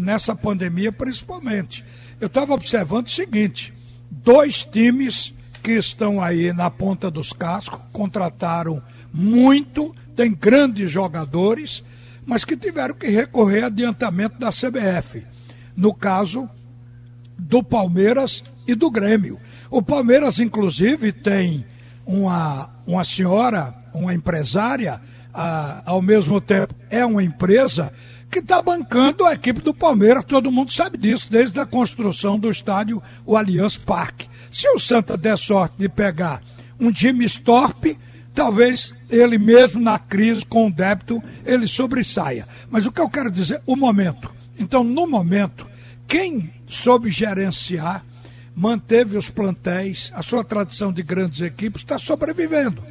nessa 0.00 0.34
pandemia 0.34 0.90
principalmente. 0.90 1.84
Eu 2.20 2.26
estava 2.26 2.52
observando 2.52 3.06
o 3.06 3.10
seguinte: 3.10 3.72
dois 4.10 4.64
times 4.64 5.32
que 5.62 5.74
estão 5.74 6.20
aí 6.20 6.52
na 6.52 6.68
ponta 6.72 7.08
dos 7.08 7.32
cascos, 7.32 7.80
contrataram 7.92 8.82
muito, 9.12 9.94
tem 10.16 10.34
grandes 10.34 10.90
jogadores, 10.90 11.84
mas 12.26 12.44
que 12.44 12.56
tiveram 12.56 12.96
que 12.96 13.06
recorrer 13.06 13.62
a 13.62 13.66
adiantamento 13.68 14.40
da 14.40 14.50
CBF. 14.50 15.22
No 15.76 15.94
caso, 15.94 16.48
do 17.38 17.62
Palmeiras 17.62 18.42
e 18.66 18.74
do 18.74 18.90
Grêmio. 18.90 19.38
O 19.70 19.82
Palmeiras, 19.82 20.38
inclusive, 20.38 21.12
tem 21.12 21.64
uma, 22.06 22.70
uma 22.86 23.04
senhora, 23.04 23.74
uma 23.92 24.14
empresária, 24.14 25.00
a, 25.32 25.82
ao 25.84 26.00
mesmo 26.00 26.40
tempo 26.40 26.74
é 26.88 27.04
uma 27.04 27.22
empresa 27.22 27.92
que 28.30 28.38
está 28.38 28.60
bancando 28.60 29.24
a 29.24 29.32
equipe 29.32 29.60
do 29.60 29.72
Palmeiras, 29.72 30.24
todo 30.24 30.50
mundo 30.50 30.72
sabe 30.72 30.98
disso, 30.98 31.28
desde 31.30 31.58
a 31.60 31.66
construção 31.66 32.38
do 32.38 32.50
estádio, 32.50 33.00
o 33.24 33.36
Allianz 33.36 33.76
Parque. 33.76 34.28
Se 34.50 34.68
o 34.70 34.78
Santa 34.78 35.16
der 35.16 35.38
sorte 35.38 35.76
de 35.78 35.88
pegar 35.88 36.42
um 36.78 36.90
time 36.90 37.28
torpe, 37.30 37.96
talvez 38.34 38.92
ele 39.08 39.38
mesmo 39.38 39.80
na 39.80 39.98
crise 39.98 40.44
com 40.44 40.66
o 40.66 40.72
débito 40.72 41.22
ele 41.44 41.68
sobressaia. 41.68 42.46
Mas 42.68 42.86
o 42.86 42.92
que 42.92 43.00
eu 43.00 43.08
quero 43.08 43.30
dizer, 43.30 43.62
o 43.64 43.76
momento. 43.76 44.32
Então, 44.58 44.82
no 44.82 45.06
momento, 45.06 45.66
quem 46.06 46.52
soube 46.66 47.10
gerenciar, 47.10 48.04
manteve 48.54 49.16
os 49.16 49.30
plantéis, 49.30 50.12
a 50.14 50.22
sua 50.22 50.44
tradição 50.44 50.92
de 50.92 51.02
grandes 51.02 51.40
equipes 51.40 51.82
está 51.82 51.98
sobrevivendo. 51.98 52.82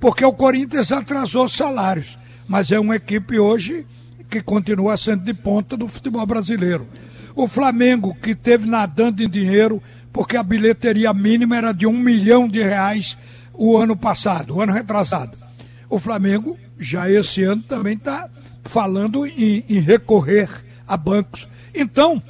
Porque 0.00 0.24
o 0.24 0.32
Corinthians 0.32 0.90
atrasou 0.90 1.48
salários, 1.48 2.18
mas 2.48 2.72
é 2.72 2.80
uma 2.80 2.96
equipe 2.96 3.38
hoje 3.38 3.86
que 4.28 4.42
continua 4.42 4.96
sendo 4.96 5.22
de 5.22 5.34
ponta 5.34 5.76
do 5.76 5.86
futebol 5.86 6.26
brasileiro. 6.26 6.88
O 7.34 7.46
Flamengo, 7.46 8.14
que 8.14 8.34
teve 8.34 8.68
nadando 8.68 9.22
em 9.22 9.28
dinheiro, 9.28 9.82
porque 10.12 10.36
a 10.36 10.42
bilheteria 10.42 11.12
mínima 11.14 11.56
era 11.56 11.72
de 11.72 11.86
um 11.86 11.96
milhão 11.96 12.48
de 12.48 12.62
reais 12.62 13.16
o 13.54 13.76
ano 13.76 13.96
passado, 13.96 14.56
o 14.56 14.60
ano 14.60 14.72
retrasado. 14.72 15.36
O 15.88 15.98
Flamengo 15.98 16.58
já 16.78 17.10
esse 17.10 17.44
ano 17.44 17.62
também 17.62 17.94
está 17.94 18.28
falando 18.64 19.26
em, 19.26 19.64
em 19.68 19.78
recorrer 19.78 20.48
a 20.86 20.96
bancos. 20.96 21.48
Então, 21.74 22.22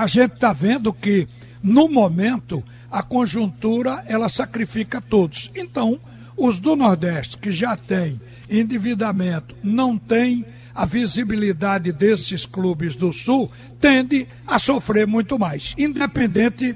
a 0.00 0.06
gente 0.06 0.32
está 0.32 0.50
vendo 0.50 0.94
que, 0.94 1.28
no 1.62 1.86
momento, 1.86 2.64
a 2.90 3.02
conjuntura 3.02 4.02
ela 4.06 4.30
sacrifica 4.30 4.98
todos. 4.98 5.50
Então, 5.54 6.00
os 6.38 6.58
do 6.58 6.74
Nordeste, 6.74 7.36
que 7.36 7.52
já 7.52 7.76
têm 7.76 8.18
endividamento, 8.48 9.54
não 9.62 9.98
têm 9.98 10.46
a 10.74 10.86
visibilidade 10.86 11.92
desses 11.92 12.46
clubes 12.46 12.96
do 12.96 13.12
Sul, 13.12 13.52
tende 13.78 14.26
a 14.46 14.58
sofrer 14.58 15.06
muito 15.06 15.38
mais, 15.38 15.74
independente 15.76 16.74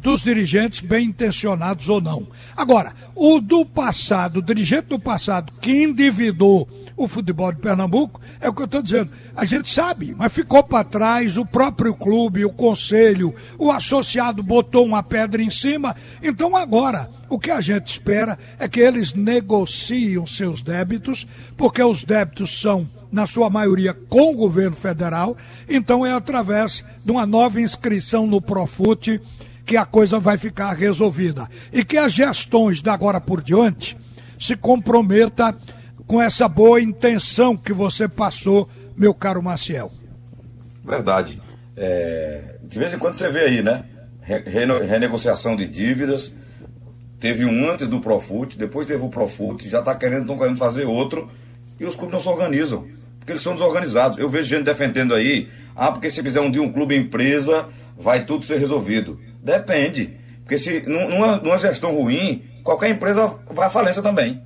dos 0.00 0.22
dirigentes 0.22 0.80
bem 0.80 1.08
intencionados 1.08 1.88
ou 1.88 2.00
não. 2.00 2.26
Agora, 2.56 2.94
o 3.14 3.38
do 3.38 3.66
passado, 3.66 4.38
o 4.38 4.42
dirigente 4.42 4.88
do 4.88 4.98
passado 4.98 5.52
que 5.60 5.82
endividou 5.84 6.68
o 6.96 7.06
futebol 7.06 7.52
de 7.52 7.60
Pernambuco, 7.60 8.20
é 8.40 8.48
o 8.48 8.54
que 8.54 8.62
eu 8.62 8.66
estou 8.66 8.82
dizendo. 8.82 9.10
A 9.36 9.44
gente 9.44 9.68
sabe, 9.68 10.14
mas 10.16 10.32
ficou 10.32 10.62
para 10.62 10.84
trás, 10.84 11.36
o 11.36 11.44
próprio 11.44 11.94
clube, 11.94 12.44
o 12.44 12.52
conselho, 12.52 13.34
o 13.58 13.70
associado 13.70 14.42
botou 14.42 14.84
uma 14.84 15.02
pedra 15.02 15.42
em 15.42 15.50
cima. 15.50 15.94
Então 16.22 16.56
agora, 16.56 17.10
o 17.28 17.38
que 17.38 17.50
a 17.50 17.60
gente 17.60 17.86
espera 17.86 18.38
é 18.58 18.68
que 18.68 18.80
eles 18.80 19.12
negociem 19.12 20.24
seus 20.26 20.62
débitos, 20.62 21.26
porque 21.56 21.82
os 21.82 22.04
débitos 22.04 22.58
são 22.60 22.88
na 23.12 23.26
sua 23.26 23.50
maioria 23.50 23.92
com 23.92 24.32
o 24.32 24.36
governo 24.36 24.76
federal, 24.76 25.36
então 25.68 26.06
é 26.06 26.12
através 26.12 26.84
de 27.04 27.10
uma 27.10 27.26
nova 27.26 27.60
inscrição 27.60 28.26
no 28.26 28.40
Profute 28.40 29.20
que 29.64 29.76
a 29.76 29.84
coisa 29.84 30.18
vai 30.18 30.38
ficar 30.38 30.72
resolvida. 30.72 31.48
E 31.72 31.84
que 31.84 31.96
as 31.98 32.12
gestões 32.12 32.82
da 32.82 32.94
agora 32.94 33.20
por 33.20 33.42
diante 33.42 33.96
se 34.38 34.56
comprometa 34.56 35.56
com 36.06 36.20
essa 36.20 36.48
boa 36.48 36.80
intenção 36.80 37.56
que 37.56 37.72
você 37.72 38.08
passou, 38.08 38.68
meu 38.96 39.14
caro 39.14 39.42
Maciel. 39.42 39.92
Verdade. 40.84 41.40
É, 41.76 42.56
de 42.62 42.78
vez 42.78 42.92
em 42.92 42.98
quando 42.98 43.14
você 43.14 43.30
vê 43.30 43.40
aí, 43.40 43.62
né? 43.62 43.84
renegociação 44.86 45.56
de 45.56 45.66
dívidas. 45.66 46.32
Teve 47.18 47.44
um 47.44 47.70
antes 47.70 47.86
do 47.86 48.00
Profut, 48.00 48.56
depois 48.56 48.86
teve 48.86 49.04
o 49.04 49.08
Profut, 49.08 49.68
já 49.68 49.80
está 49.80 49.94
querendo, 49.94 50.22
estão 50.22 50.38
querendo 50.38 50.56
fazer 50.56 50.84
outro, 50.84 51.28
e 51.78 51.84
os 51.84 51.94
clubes 51.94 52.14
não 52.14 52.20
se 52.20 52.28
organizam, 52.28 52.86
porque 53.18 53.32
eles 53.32 53.42
são 53.42 53.52
desorganizados. 53.52 54.16
Eu 54.18 54.28
vejo 54.30 54.48
gente 54.48 54.64
defendendo 54.64 55.14
aí, 55.14 55.48
ah, 55.76 55.92
porque 55.92 56.08
se 56.08 56.22
fizer 56.22 56.40
um 56.40 56.50
dia 56.50 56.62
um 56.62 56.72
clube 56.72 56.96
empresa, 56.96 57.66
vai 57.98 58.24
tudo 58.24 58.44
ser 58.44 58.58
resolvido. 58.58 59.20
Depende. 59.42 60.18
Porque 60.42 60.58
se 60.58 60.80
numa, 60.86 61.36
numa 61.36 61.58
gestão 61.58 61.94
ruim, 61.94 62.44
qualquer 62.62 62.90
empresa 62.90 63.34
vai 63.50 63.66
à 63.66 63.70
falência 63.70 64.02
também. 64.02 64.42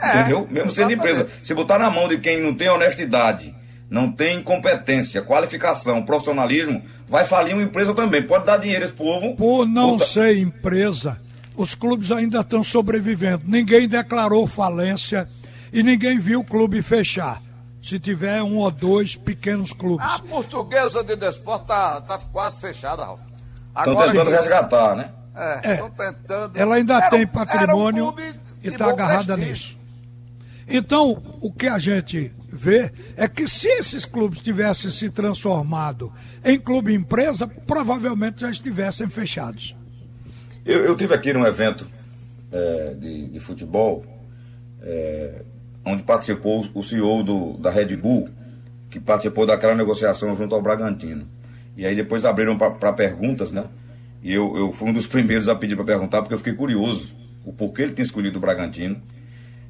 É, 0.00 0.20
entendeu? 0.20 0.46
Mesmo 0.50 0.70
exatamente. 0.70 0.74
sendo 0.74 0.92
empresa. 0.92 1.28
Se 1.42 1.54
botar 1.54 1.78
na 1.78 1.90
mão 1.90 2.08
de 2.08 2.18
quem 2.18 2.40
não 2.40 2.54
tem 2.54 2.68
honestidade, 2.68 3.54
não 3.90 4.12
tem 4.12 4.42
competência, 4.42 5.22
qualificação, 5.22 6.02
profissionalismo, 6.02 6.82
vai 7.08 7.24
falir 7.24 7.54
uma 7.54 7.62
empresa 7.62 7.94
também. 7.94 8.22
Pode 8.22 8.44
dar 8.44 8.58
dinheiro 8.58 8.82
a 8.82 8.86
esse 8.86 8.94
povo. 8.94 9.34
Por 9.34 9.66
não 9.66 9.92
botar... 9.92 10.04
ser 10.04 10.38
empresa, 10.38 11.20
os 11.56 11.74
clubes 11.74 12.10
ainda 12.10 12.40
estão 12.40 12.62
sobrevivendo. 12.62 13.42
Ninguém 13.46 13.88
declarou 13.88 14.46
falência 14.46 15.28
e 15.72 15.82
ninguém 15.82 16.18
viu 16.18 16.40
o 16.40 16.44
clube 16.44 16.80
fechar. 16.82 17.42
Se 17.82 17.98
tiver 17.98 18.42
um 18.42 18.58
ou 18.58 18.70
dois 18.70 19.16
pequenos 19.16 19.72
clubes. 19.72 20.06
A 20.06 20.18
portuguesa 20.18 21.02
de 21.02 21.16
desporto 21.16 21.62
está 21.62 22.00
tá 22.02 22.18
quase 22.30 22.60
fechada, 22.60 23.04
Ralf. 23.04 23.20
Estão 23.76 23.96
tentando 23.96 24.30
resgatar, 24.30 24.96
né? 24.96 25.10
É, 25.34 25.72
estão 25.72 25.86
é, 25.86 25.90
tentando. 25.90 26.56
Ela 26.56 26.74
ainda 26.76 26.96
era, 26.96 27.10
tem 27.10 27.26
patrimônio 27.26 28.10
um 28.10 28.14
e 28.62 28.68
está 28.68 28.90
agarrada 28.90 29.34
prestígio. 29.34 29.52
nisso. 29.52 29.78
Então, 30.66 31.22
o 31.40 31.50
que 31.50 31.66
a 31.66 31.78
gente 31.78 32.32
vê 32.50 32.92
é 33.16 33.26
que 33.28 33.48
se 33.48 33.68
esses 33.68 34.04
clubes 34.04 34.40
tivessem 34.40 34.90
se 34.90 35.08
transformado 35.08 36.12
em 36.44 36.58
clube 36.58 36.92
empresa, 36.92 37.46
provavelmente 37.46 38.40
já 38.40 38.50
estivessem 38.50 39.08
fechados. 39.08 39.76
Eu, 40.64 40.84
eu 40.84 40.96
tive 40.96 41.14
aqui 41.14 41.32
num 41.32 41.46
evento 41.46 41.86
é, 42.52 42.94
de, 42.98 43.28
de, 43.28 43.40
futebol, 43.40 44.04
é, 44.82 45.42
onde 45.84 46.02
participou 46.02 46.68
o 46.74 46.82
CEO 46.82 47.22
do, 47.22 47.52
da 47.58 47.70
Red 47.70 47.96
Bull, 47.96 48.28
que 48.90 49.00
participou 49.00 49.46
daquela 49.46 49.74
negociação 49.74 50.34
junto 50.34 50.54
ao 50.54 50.60
Bragantino. 50.60 51.26
E 51.78 51.86
aí 51.86 51.94
depois 51.94 52.24
abriram 52.24 52.58
para 52.58 52.92
perguntas, 52.92 53.52
né? 53.52 53.64
E 54.20 54.34
eu, 54.34 54.56
eu 54.56 54.72
fui 54.72 54.90
um 54.90 54.92
dos 54.92 55.06
primeiros 55.08 55.48
a 55.48 55.54
pedir 55.54 55.76
para 55.76 55.84
perguntar, 55.84 56.22
porque 56.22 56.34
eu 56.34 56.38
fiquei 56.38 56.52
curioso 56.52 57.16
o 57.44 57.52
porquê 57.52 57.82
ele 57.82 57.94
tinha 57.94 58.04
escolhido 58.04 58.36
o 58.36 58.40
Bragantino. 58.40 59.00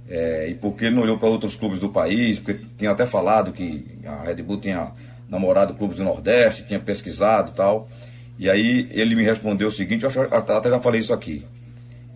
É, 0.08 0.48
e 0.48 0.54
porque 0.54 0.86
ele 0.86 0.96
não 0.96 1.02
olhou 1.02 1.18
para 1.18 1.28
outros 1.28 1.54
clubes 1.54 1.78
do 1.78 1.90
país, 1.90 2.38
porque 2.38 2.64
tinha 2.78 2.90
até 2.92 3.04
falado 3.04 3.52
que 3.52 3.98
a 4.06 4.22
Red 4.22 4.42
Bull 4.42 4.58
tinha 4.58 4.90
namorado 5.28 5.74
clubes 5.74 5.98
do 5.98 6.04
Nordeste, 6.04 6.66
tinha 6.66 6.80
pesquisado 6.80 7.50
e 7.52 7.54
tal. 7.54 7.90
E 8.38 8.48
aí 8.48 8.88
ele 8.90 9.14
me 9.14 9.22
respondeu 9.22 9.68
o 9.68 9.70
seguinte, 9.70 10.04
eu 10.04 10.10
até 10.10 10.70
já 10.70 10.80
falei 10.80 11.00
isso 11.00 11.12
aqui. 11.12 11.44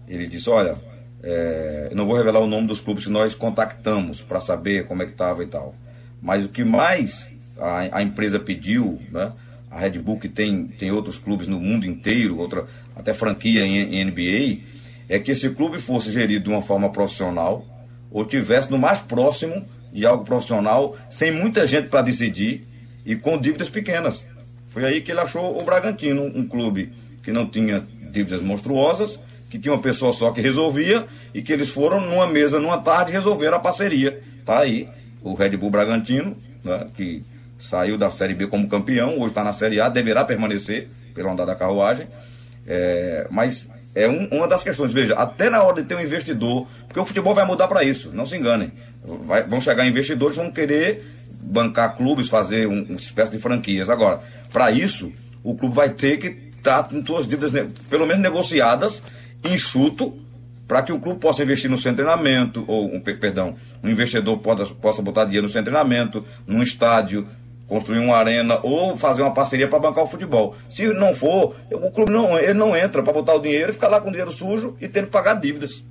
Ele 0.08 0.26
disse, 0.26 0.48
olha, 0.48 0.74
é, 1.22 1.88
eu 1.90 1.96
não 1.96 2.06
vou 2.06 2.16
revelar 2.16 2.40
o 2.40 2.46
nome 2.46 2.66
dos 2.66 2.80
clubes 2.80 3.04
que 3.04 3.10
nós 3.10 3.34
contactamos 3.34 4.22
para 4.22 4.40
saber 4.40 4.86
como 4.86 5.02
é 5.02 5.06
que 5.06 5.12
estava 5.12 5.42
e 5.42 5.46
tal. 5.46 5.74
Mas 6.20 6.46
o 6.46 6.48
que 6.48 6.64
mais 6.64 7.30
a, 7.58 7.98
a 7.98 8.02
empresa 8.02 8.40
pediu, 8.40 8.98
né, 9.10 9.32
a 9.72 9.80
Red 9.80 9.98
Bull 9.98 10.18
que 10.18 10.28
tem, 10.28 10.66
tem 10.66 10.90
outros 10.90 11.18
clubes 11.18 11.48
no 11.48 11.58
mundo 11.58 11.86
inteiro, 11.86 12.38
outra, 12.38 12.66
até 12.94 13.14
franquia 13.14 13.64
em, 13.64 13.96
em 13.96 14.04
NBA, 14.04 14.60
é 15.08 15.18
que 15.18 15.30
esse 15.30 15.48
clube 15.50 15.78
fosse 15.78 16.12
gerido 16.12 16.44
de 16.44 16.50
uma 16.50 16.60
forma 16.60 16.90
profissional 16.90 17.66
ou 18.10 18.24
tivesse 18.24 18.70
no 18.70 18.78
mais 18.78 19.00
próximo 19.00 19.64
de 19.90 20.04
algo 20.04 20.24
profissional, 20.24 20.96
sem 21.08 21.30
muita 21.30 21.66
gente 21.66 21.88
para 21.88 22.02
decidir 22.02 22.66
e 23.04 23.16
com 23.16 23.38
dívidas 23.38 23.70
pequenas. 23.70 24.26
Foi 24.68 24.84
aí 24.84 25.00
que 25.00 25.10
ele 25.10 25.20
achou 25.20 25.58
o 25.58 25.64
Bragantino, 25.64 26.24
um 26.24 26.46
clube 26.46 26.92
que 27.22 27.32
não 27.32 27.46
tinha 27.46 27.86
dívidas 28.10 28.42
monstruosas, 28.42 29.18
que 29.48 29.58
tinha 29.58 29.72
uma 29.72 29.82
pessoa 29.82 30.12
só 30.12 30.32
que 30.32 30.40
resolvia 30.40 31.06
e 31.34 31.40
que 31.40 31.52
eles 31.52 31.70
foram 31.70 32.00
numa 32.00 32.26
mesa 32.26 32.58
numa 32.58 32.78
tarde 32.78 33.12
resolver 33.12 33.52
a 33.52 33.58
parceria. 33.58 34.22
Tá 34.44 34.60
aí 34.60 34.88
o 35.22 35.34
Red 35.34 35.56
Bull 35.56 35.70
Bragantino, 35.70 36.36
né, 36.64 36.88
que 36.94 37.22
saiu 37.62 37.96
da 37.96 38.10
Série 38.10 38.34
B 38.34 38.48
como 38.48 38.68
campeão, 38.68 39.18
hoje 39.18 39.28
está 39.28 39.44
na 39.44 39.52
Série 39.52 39.80
A, 39.80 39.88
deverá 39.88 40.24
permanecer 40.24 40.88
pelo 41.14 41.30
andar 41.30 41.44
da 41.44 41.54
carruagem. 41.54 42.08
É, 42.66 43.26
mas 43.30 43.68
é 43.94 44.08
um, 44.08 44.26
uma 44.32 44.48
das 44.48 44.64
questões. 44.64 44.92
Veja, 44.92 45.14
até 45.14 45.48
na 45.48 45.62
hora 45.62 45.80
de 45.80 45.88
ter 45.88 45.94
um 45.94 46.00
investidor, 46.00 46.66
porque 46.86 46.98
o 46.98 47.04
futebol 47.04 47.34
vai 47.34 47.46
mudar 47.46 47.68
para 47.68 47.84
isso, 47.84 48.10
não 48.12 48.26
se 48.26 48.36
enganem. 48.36 48.72
Vai, 49.24 49.44
vão 49.44 49.60
chegar 49.60 49.86
investidores, 49.86 50.36
vão 50.36 50.50
querer 50.50 51.04
bancar 51.40 51.96
clubes, 51.96 52.28
fazer 52.28 52.66
um, 52.66 52.82
uma 52.82 52.96
espécie 52.96 53.30
de 53.30 53.38
franquias. 53.38 53.88
Agora, 53.88 54.20
para 54.52 54.72
isso, 54.72 55.12
o 55.42 55.54
clube 55.54 55.74
vai 55.74 55.90
ter 55.90 56.16
que 56.16 56.50
estar 56.56 56.82
tá 56.82 56.88
com 56.88 57.04
suas 57.04 57.28
dívidas, 57.28 57.52
pelo 57.88 58.06
menos 58.06 58.22
negociadas, 58.22 59.02
enxuto, 59.44 60.16
para 60.66 60.82
que 60.82 60.92
o 60.92 60.98
clube 60.98 61.20
possa 61.20 61.42
investir 61.42 61.70
no 61.70 61.76
seu 61.76 61.94
treinamento, 61.94 62.64
ou, 62.66 62.94
um, 62.94 63.00
perdão, 63.00 63.56
um 63.82 63.90
investidor 63.90 64.38
possa, 64.38 64.66
possa 64.74 65.02
botar 65.02 65.24
dinheiro 65.24 65.46
no 65.46 65.52
seu 65.52 65.62
treinamento, 65.62 66.24
num 66.46 66.62
estádio, 66.62 67.26
construir 67.72 68.00
uma 68.00 68.18
arena 68.18 68.60
ou 68.62 68.98
fazer 68.98 69.22
uma 69.22 69.32
parceria 69.32 69.66
para 69.66 69.78
bancar 69.78 70.04
o 70.04 70.06
futebol. 70.06 70.54
Se 70.68 70.86
não 70.92 71.14
for, 71.14 71.56
o 71.70 71.90
clube 71.90 72.12
não, 72.12 72.38
ele 72.38 72.52
não 72.52 72.76
entra 72.76 73.02
para 73.02 73.14
botar 73.14 73.34
o 73.34 73.40
dinheiro 73.40 73.70
e 73.70 73.72
ficar 73.72 73.88
lá 73.88 73.98
com 73.98 74.08
o 74.08 74.10
dinheiro 74.10 74.30
sujo 74.30 74.76
e 74.78 74.86
tendo 74.86 75.06
que 75.06 75.10
pagar 75.10 75.40
dívidas. 75.40 75.82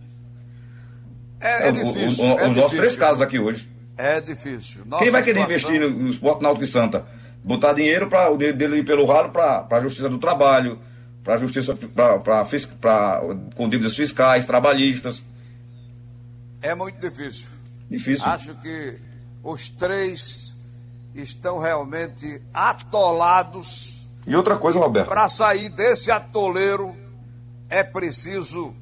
É, 1.39 1.69
é 1.69 1.71
difícil. 1.71 2.23
O, 2.23 2.35
o, 2.35 2.39
é 2.39 2.47
os 2.47 2.55
nossos 2.55 2.77
três 2.77 2.95
casos 2.95 3.19
aqui 3.19 3.39
hoje. 3.39 3.67
É 3.97 4.21
difícil. 4.21 4.83
Nossa 4.85 5.03
Quem 5.03 5.11
vai 5.11 5.23
querer 5.23 5.39
situação... 5.39 5.75
investir 5.75 5.97
no, 5.97 6.03
no 6.03 6.09
esporte 6.11 6.43
náutico 6.43 6.63
e 6.63 6.67
santa? 6.67 7.07
Botar 7.43 7.73
dinheiro 7.73 8.07
para 8.07 8.29
o 8.29 8.37
dinheiro 8.37 8.57
dele 8.59 8.77
ir 8.77 8.85
pelo 8.85 9.03
ralo 9.05 9.29
para 9.29 9.65
a 9.67 9.79
justiça 9.79 10.07
do 10.07 10.19
trabalho, 10.19 10.77
para 11.23 11.33
a 11.33 11.37
justiça 11.37 11.75
pra, 11.75 12.19
pra, 12.19 12.45
pra, 12.79 13.21
com 13.55 13.67
dívidas 13.67 13.95
fiscais, 13.95 14.45
trabalhistas. 14.45 15.23
É 16.61 16.75
muito 16.75 16.99
difícil. 16.99 17.49
Difícil. 17.89 18.23
Acho 18.23 18.53
que 18.61 18.97
os 19.43 19.67
três 19.69 20.55
estão 21.15 21.59
realmente 21.59 22.41
atolados. 22.53 24.07
E 24.25 24.35
outra 24.35 24.57
coisa, 24.57 24.79
Roberto. 24.79 25.09
Para 25.09 25.27
sair 25.29 25.69
desse 25.69 26.11
atoleiro 26.11 26.95
é 27.69 27.83
preciso 27.83 28.73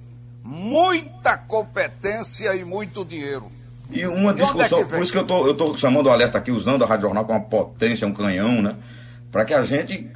muita 0.43 1.37
competência 1.37 2.55
e 2.55 2.65
muito 2.65 3.05
dinheiro. 3.05 3.51
E 3.91 4.05
uma 4.05 4.33
discussão, 4.33 4.79
é 4.79 4.85
por 4.85 5.01
isso 5.01 5.11
que 5.11 5.17
eu 5.17 5.25
tô, 5.25 5.47
eu 5.47 5.55
tô 5.55 5.75
chamando 5.75 6.07
o 6.07 6.09
alerta 6.11 6.37
aqui, 6.37 6.51
usando 6.51 6.83
a 6.83 6.87
Rádio 6.87 7.03
Jornal 7.03 7.25
com 7.25 7.33
uma 7.33 7.41
potência, 7.41 8.07
um 8.07 8.13
canhão, 8.13 8.61
né? 8.61 8.75
Para 9.31 9.45
que 9.45 9.53
a 9.53 9.63
gente 9.63 10.07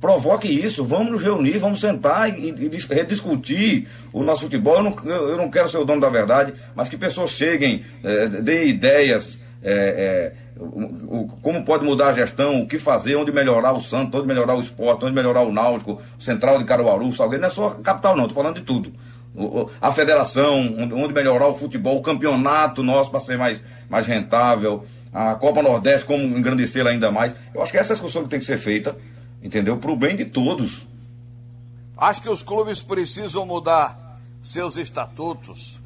provoque 0.00 0.48
isso, 0.48 0.84
vamos 0.84 1.12
nos 1.12 1.22
reunir, 1.22 1.58
vamos 1.58 1.80
sentar 1.80 2.28
e, 2.28 2.50
e, 2.50 2.94
rediscutir 2.94 3.88
o 4.12 4.22
nosso 4.22 4.42
futebol. 4.42 4.76
Eu 4.76 4.82
não, 4.82 5.10
eu 5.10 5.36
não, 5.36 5.50
quero 5.50 5.68
ser 5.68 5.78
o 5.78 5.84
dono 5.84 6.00
da 6.00 6.08
verdade, 6.08 6.52
mas 6.74 6.88
que 6.88 6.96
pessoas 6.96 7.30
cheguem, 7.30 7.84
é, 8.02 8.26
deem 8.28 8.68
ideias, 8.68 9.38
é, 9.62 10.32
o, 10.58 11.20
o, 11.20 11.28
como 11.40 11.64
pode 11.64 11.84
mudar 11.84 12.08
a 12.08 12.12
gestão, 12.12 12.60
o 12.60 12.66
que 12.66 12.78
fazer, 12.78 13.16
onde 13.16 13.32
melhorar 13.32 13.72
o 13.72 13.80
Santos, 13.80 14.18
onde 14.18 14.28
melhorar 14.28 14.54
o 14.54 14.60
esporte, 14.60 15.04
onde 15.04 15.14
melhorar 15.14 15.42
o 15.42 15.52
Náutico, 15.52 16.00
Central 16.18 16.58
de 16.58 16.64
Caruaru, 16.64 17.12
Salgueiro, 17.12 17.40
não 17.40 17.48
é 17.48 17.50
só 17.50 17.70
capital 17.70 18.16
não, 18.16 18.26
estou 18.26 18.42
falando 18.42 18.56
de 18.56 18.62
tudo. 18.62 18.92
O, 19.34 19.70
a 19.80 19.90
federação, 19.92 20.60
onde, 20.78 21.14
melhorar 21.14 21.48
o 21.48 21.54
futebol, 21.54 21.96
o 21.96 22.02
campeonato 22.02 22.82
nosso 22.82 23.10
para 23.10 23.20
ser 23.20 23.38
mais, 23.38 23.60
mais 23.88 24.06
rentável, 24.06 24.84
a 25.12 25.34
Copa 25.34 25.62
Nordeste, 25.62 26.06
como 26.06 26.22
engrandecer 26.22 26.86
ainda 26.86 27.10
mais. 27.10 27.34
Eu 27.54 27.62
acho 27.62 27.72
que 27.72 27.78
essa 27.78 27.92
é 27.92 27.94
a 27.94 27.96
discussão 27.96 28.24
que 28.24 28.28
tem 28.28 28.38
que 28.38 28.44
ser 28.44 28.58
feita, 28.58 28.96
entendeu? 29.42 29.78
Para 29.78 29.90
o 29.90 29.96
bem 29.96 30.16
de 30.16 30.26
todos. 30.26 30.86
Acho 31.96 32.22
que 32.22 32.28
os 32.28 32.42
clubes 32.42 32.82
precisam 32.82 33.46
mudar 33.46 34.18
seus 34.40 34.76
estatutos 34.76 35.80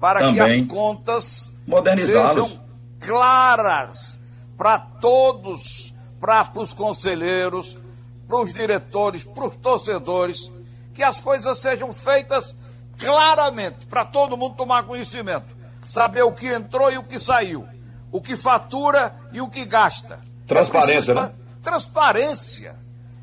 para 0.00 0.20
Também. 0.20 0.34
que 0.34 0.40
as 0.40 0.60
contas 0.62 1.52
sejam 1.94 2.67
claras 3.00 4.18
para 4.56 4.78
todos, 4.78 5.94
para 6.20 6.50
os 6.56 6.72
conselheiros, 6.72 7.78
para 8.26 8.40
os 8.40 8.52
diretores, 8.52 9.24
para 9.24 9.46
os 9.46 9.56
torcedores, 9.56 10.50
que 10.92 11.02
as 11.02 11.20
coisas 11.20 11.58
sejam 11.58 11.92
feitas 11.92 12.54
claramente, 12.98 13.86
para 13.86 14.04
todo 14.04 14.36
mundo 14.36 14.56
tomar 14.56 14.82
conhecimento, 14.82 15.56
saber 15.86 16.22
o 16.22 16.32
que 16.32 16.48
entrou 16.48 16.90
e 16.90 16.98
o 16.98 17.04
que 17.04 17.18
saiu, 17.18 17.66
o 18.10 18.20
que 18.20 18.36
fatura 18.36 19.14
e 19.32 19.40
o 19.40 19.48
que 19.48 19.64
gasta. 19.64 20.18
Transparência, 20.46 21.12
é 21.12 21.14
né? 21.14 21.32
Transparência. 21.62 22.74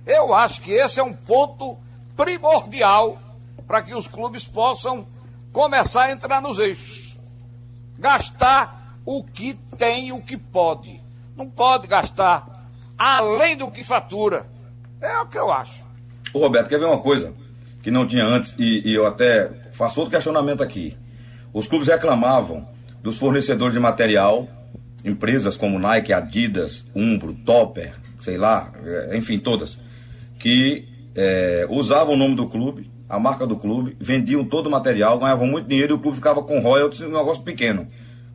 Eu 0.06 0.34
acho 0.34 0.62
que 0.62 0.72
esse 0.72 1.00
é 1.00 1.04
um 1.04 1.14
ponto 1.14 1.78
primordial 2.16 3.20
para 3.68 3.82
que 3.82 3.94
os 3.94 4.08
clubes 4.08 4.48
possam 4.48 5.06
começar 5.52 6.04
a 6.04 6.12
entrar 6.12 6.42
nos 6.42 6.60
eixos. 6.60 7.18
Gastar 7.98 8.96
o 9.06 9.24
que 9.24 9.54
tem, 9.76 10.12
o 10.12 10.22
que 10.22 10.38
pode. 10.38 11.02
Não 11.36 11.50
pode 11.50 11.88
gastar 11.88 12.70
além 12.98 13.58
do 13.58 13.70
que 13.70 13.84
fatura. 13.84 14.46
É 15.02 15.20
o 15.20 15.28
que 15.28 15.38
eu 15.38 15.52
acho. 15.52 15.86
Ô 16.34 16.40
Roberto, 16.40 16.70
quer 16.70 16.80
ver 16.80 16.86
uma 16.86 17.00
coisa 17.00 17.34
que 17.84 17.92
não 17.92 18.08
tinha 18.08 18.26
antes 18.26 18.56
e, 18.58 18.82
e 18.90 18.96
eu 18.96 19.06
até 19.06 19.50
faço 19.72 20.00
outro 20.00 20.16
questionamento 20.16 20.64
aqui. 20.64 20.98
Os 21.54 21.68
clubes 21.68 21.88
reclamavam 21.88 22.68
dos 23.02 23.18
fornecedores 23.18 23.74
de 23.74 23.80
material, 23.80 24.48
empresas 25.04 25.56
como 25.56 25.78
Nike, 25.78 26.12
Adidas, 26.12 26.86
Umbro, 26.96 27.34
Topper, 27.46 27.94
sei 28.20 28.38
lá, 28.38 28.74
enfim, 29.14 29.38
todas, 29.38 29.78
que 30.40 30.88
é, 31.14 31.68
usavam 31.70 32.16
o 32.16 32.18
nome 32.18 32.36
do 32.36 32.48
clube, 32.48 32.90
a 33.08 33.20
marca 33.20 33.46
do 33.46 33.56
clube, 33.56 33.96
vendiam 34.00 34.44
todo 34.44 34.68
o 34.68 34.72
material, 34.72 35.20
ganhavam 35.20 35.46
muito 35.46 35.68
dinheiro 35.68 35.94
e 35.94 35.96
o 35.96 36.00
clube 36.00 36.18
ficava 36.18 36.42
com 36.42 36.60
royalties, 36.60 37.02
um 37.02 37.12
negócio 37.12 37.44
pequeno. 37.44 37.88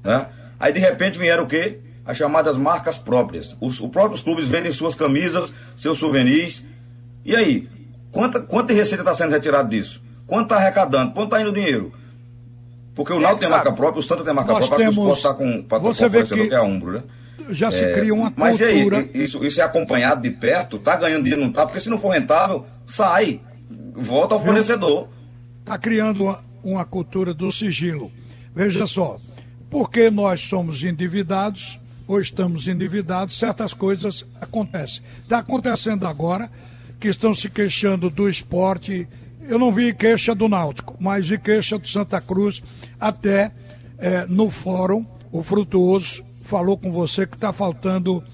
Né? 0.02 0.26
Aí 0.60 0.72
de 0.72 0.78
repente 0.78 1.18
vieram 1.18 1.44
o 1.44 1.46
quê? 1.48 1.78
As 2.04 2.16
chamadas 2.16 2.56
marcas 2.56 2.98
próprias. 2.98 3.56
Os, 3.60 3.80
os 3.80 3.90
próprios 3.90 4.20
clubes 4.20 4.46
vendem 4.46 4.70
suas 4.70 4.94
camisas, 4.94 5.52
seus 5.74 5.98
souvenirs. 5.98 6.64
E 7.24 7.34
aí? 7.34 7.68
Quanta, 8.12 8.40
quanta 8.40 8.72
receita 8.74 9.02
está 9.02 9.14
sendo 9.14 9.32
retirada 9.32 9.68
disso? 9.68 10.02
Quanto 10.26 10.44
está 10.44 10.56
arrecadando? 10.56 11.12
Quanto 11.12 11.28
está 11.28 11.40
indo 11.40 11.50
o 11.50 11.54
dinheiro? 11.54 11.92
Porque 12.94 13.12
o 13.12 13.18
Náutico 13.20 13.40
tem 13.40 13.50
marca 13.50 13.72
própria, 13.72 14.00
o 14.00 14.02
Santa 14.02 14.22
tem 14.22 14.34
marca 14.34 14.52
Nós 14.52 14.66
própria, 14.66 14.90
temos... 14.90 14.98
o 14.98 15.12
Sport 15.12 15.18
está 15.18 15.34
com 15.34 15.62
patrocinador 15.62 16.26
que... 16.26 16.48
que 16.48 16.54
é 16.54 16.58
a 16.58 16.62
Umbro, 16.62 16.92
né? 16.92 17.02
já 17.52 17.70
se 17.70 17.84
é, 17.84 17.92
cria 17.92 18.14
uma 18.14 18.32
mas 18.36 18.58
cultura. 18.58 18.96
Mas 18.98 19.10
aí, 19.14 19.22
isso, 19.22 19.44
isso 19.44 19.60
é 19.60 19.64
acompanhado 19.64 20.22
de 20.22 20.30
perto? 20.30 20.78
Tá 20.78 20.96
ganhando 20.96 21.24
dinheiro, 21.24 21.44
não 21.44 21.52
tá? 21.52 21.66
Porque 21.66 21.80
se 21.80 21.90
não 21.90 21.98
for 21.98 22.10
rentável, 22.10 22.64
sai. 22.86 23.40
Volta 23.94 24.34
ao 24.34 24.44
fornecedor. 24.44 25.08
Está 25.60 25.78
criando 25.78 26.24
uma, 26.24 26.44
uma 26.62 26.84
cultura 26.84 27.34
do 27.34 27.50
sigilo. 27.50 28.10
Veja 28.54 28.86
só, 28.86 29.18
porque 29.70 30.10
nós 30.10 30.42
somos 30.42 30.82
endividados, 30.82 31.78
ou 32.06 32.20
estamos 32.20 32.66
endividados, 32.66 33.38
certas 33.38 33.72
coisas 33.72 34.26
acontecem. 34.40 35.02
Está 35.22 35.38
acontecendo 35.38 36.06
agora 36.06 36.50
que 36.98 37.08
estão 37.08 37.32
se 37.32 37.48
queixando 37.48 38.10
do 38.10 38.28
esporte. 38.28 39.08
Eu 39.42 39.58
não 39.58 39.70
vi 39.70 39.94
queixa 39.94 40.34
do 40.34 40.48
Náutico, 40.48 40.96
mas 40.98 41.28
vi 41.28 41.38
queixa 41.38 41.78
do 41.78 41.86
Santa 41.86 42.20
Cruz 42.20 42.60
até 42.98 43.52
é, 43.96 44.26
no 44.26 44.50
fórum, 44.50 45.06
o 45.30 45.42
Frutuoso 45.42 46.24
falou 46.42 46.76
com 46.76 46.90
você 46.90 47.26
que 47.26 47.36
está 47.36 47.52
faltando 47.52 48.24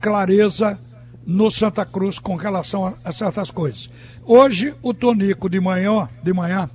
clareza 0.00 0.78
no 1.26 1.50
Santa 1.50 1.84
Cruz 1.84 2.18
com 2.18 2.36
relação 2.36 2.86
a, 2.86 2.94
a, 3.04 3.12
certas 3.12 3.50
coisas. 3.50 3.90
Hoje 4.24 4.74
o 4.80 4.94
Tonico 4.94 5.50
de 5.50 5.60
manhã, 5.60 6.08
de 6.22 6.32
manhã 6.32 6.70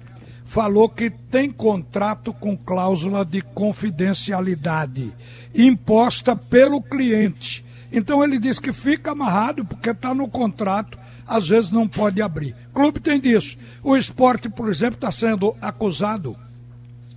falou 0.53 0.87
que 0.87 1.09
tem 1.09 1.49
contrato 1.49 2.31
com 2.31 2.55
cláusula 2.55 3.25
de 3.25 3.41
confidencialidade 3.41 5.11
imposta 5.55 6.35
pelo 6.35 6.79
cliente. 6.79 7.65
Então 7.91 8.23
ele 8.23 8.37
diz 8.37 8.59
que 8.59 8.71
fica 8.71 9.13
amarrado 9.13 9.65
porque 9.65 9.89
está 9.89 10.13
no 10.13 10.27
contrato, 10.27 10.95
às 11.25 11.47
vezes 11.47 11.71
não 11.71 11.87
pode 11.87 12.21
abrir. 12.21 12.55
O 12.69 12.73
clube 12.75 12.99
tem 12.99 13.19
disso. 13.19 13.57
O 13.81 13.97
esporte, 13.97 14.47
por 14.47 14.69
exemplo, 14.69 14.93
está 14.93 15.09
sendo 15.09 15.55
acusado 15.59 16.37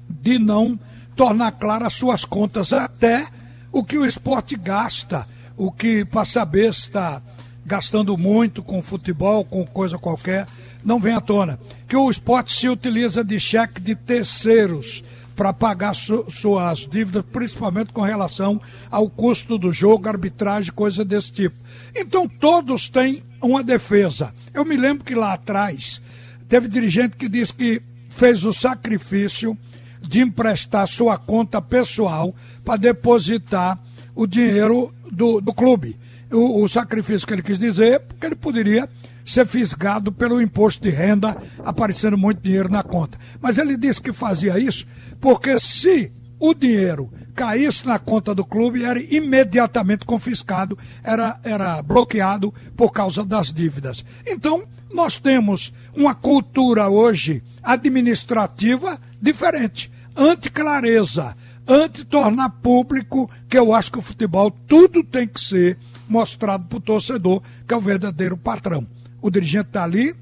de 0.08 0.38
não 0.38 0.80
tornar 1.14 1.52
claras 1.52 1.92
suas 1.92 2.24
contas 2.24 2.72
até 2.72 3.26
o 3.70 3.84
que 3.84 3.98
o 3.98 4.06
esporte 4.06 4.56
gasta, 4.56 5.28
o 5.58 5.70
que 5.70 6.06
para 6.06 6.24
saber 6.24 6.72
se 6.72 6.80
está 6.80 7.20
gastando 7.66 8.16
muito 8.16 8.62
com 8.62 8.80
futebol, 8.80 9.44
com 9.44 9.66
coisa 9.66 9.98
qualquer, 9.98 10.46
não 10.86 11.00
vem 11.00 11.14
à 11.14 11.20
tona. 11.20 11.58
Que 11.88 11.96
o 11.96 12.08
esporte 12.08 12.52
se 12.52 12.68
utiliza 12.68 13.24
de 13.24 13.38
cheque 13.40 13.80
de 13.80 13.96
terceiros 13.96 15.02
para 15.34 15.52
pagar 15.52 15.94
su 15.94 16.24
suas 16.30 16.86
dívidas, 16.86 17.24
principalmente 17.30 17.92
com 17.92 18.00
relação 18.00 18.60
ao 18.90 19.10
custo 19.10 19.58
do 19.58 19.72
jogo, 19.72 20.08
arbitragem, 20.08 20.72
coisa 20.72 21.04
desse 21.04 21.32
tipo. 21.32 21.56
Então 21.94 22.26
todos 22.28 22.88
têm 22.88 23.22
uma 23.42 23.62
defesa. 23.62 24.32
Eu 24.54 24.64
me 24.64 24.76
lembro 24.76 25.04
que 25.04 25.14
lá 25.14 25.34
atrás 25.34 26.00
teve 26.48 26.68
dirigente 26.68 27.16
que 27.16 27.28
disse 27.28 27.52
que 27.52 27.82
fez 28.08 28.44
o 28.44 28.52
sacrifício 28.52 29.58
de 30.00 30.20
emprestar 30.20 30.86
sua 30.86 31.18
conta 31.18 31.60
pessoal 31.60 32.34
para 32.64 32.78
depositar 32.78 33.78
o 34.14 34.26
dinheiro 34.26 34.94
do, 35.10 35.40
do 35.40 35.52
clube. 35.52 35.98
O, 36.30 36.62
o, 36.62 36.68
sacrifício 36.68 37.26
que 37.26 37.34
ele 37.34 37.42
quis 37.42 37.58
dizer 37.58 38.00
porque 38.00 38.26
ele 38.26 38.34
poderia 38.34 38.88
ser 39.26 39.46
fisgado 39.46 40.12
pelo 40.12 40.40
imposto 40.40 40.82
de 40.82 40.90
renda, 40.90 41.36
aparecendo 41.64 42.16
muito 42.16 42.40
dinheiro 42.40 42.70
na 42.70 42.82
conta. 42.82 43.18
Mas 43.40 43.58
ele 43.58 43.76
disse 43.76 44.00
que 44.00 44.12
fazia 44.12 44.58
isso 44.58 44.86
porque 45.20 45.58
se 45.58 46.12
o 46.38 46.54
dinheiro 46.54 47.10
caísse 47.34 47.86
na 47.86 47.98
conta 47.98 48.34
do 48.34 48.44
clube, 48.44 48.84
era 48.84 49.00
imediatamente 49.00 50.06
confiscado, 50.06 50.78
era, 51.02 51.38
era 51.42 51.82
bloqueado 51.82 52.52
por 52.76 52.92
causa 52.92 53.24
das 53.24 53.52
dívidas. 53.52 54.04
Então, 54.26 54.64
nós 54.92 55.18
temos 55.18 55.72
uma 55.94 56.14
cultura 56.14 56.88
hoje 56.88 57.42
administrativa 57.62 58.98
diferente, 59.20 59.90
anti-clareza, 60.14 61.36
anti-tornar 61.66 62.50
público, 62.62 63.30
que 63.48 63.58
eu 63.58 63.74
acho 63.74 63.92
que 63.92 63.98
o 63.98 64.02
futebol 64.02 64.50
tudo 64.50 65.02
tem 65.02 65.26
que 65.26 65.40
ser 65.40 65.78
mostrado 66.08 66.64
para 66.66 66.78
o 66.78 66.80
torcedor, 66.80 67.42
que 67.66 67.74
é 67.74 67.76
o 67.76 67.80
verdadeiro 67.80 68.36
patrão. 68.36 68.86
O 69.20 69.30
dirigente 69.30 69.68
está 69.68 69.84
ali 69.84 70.14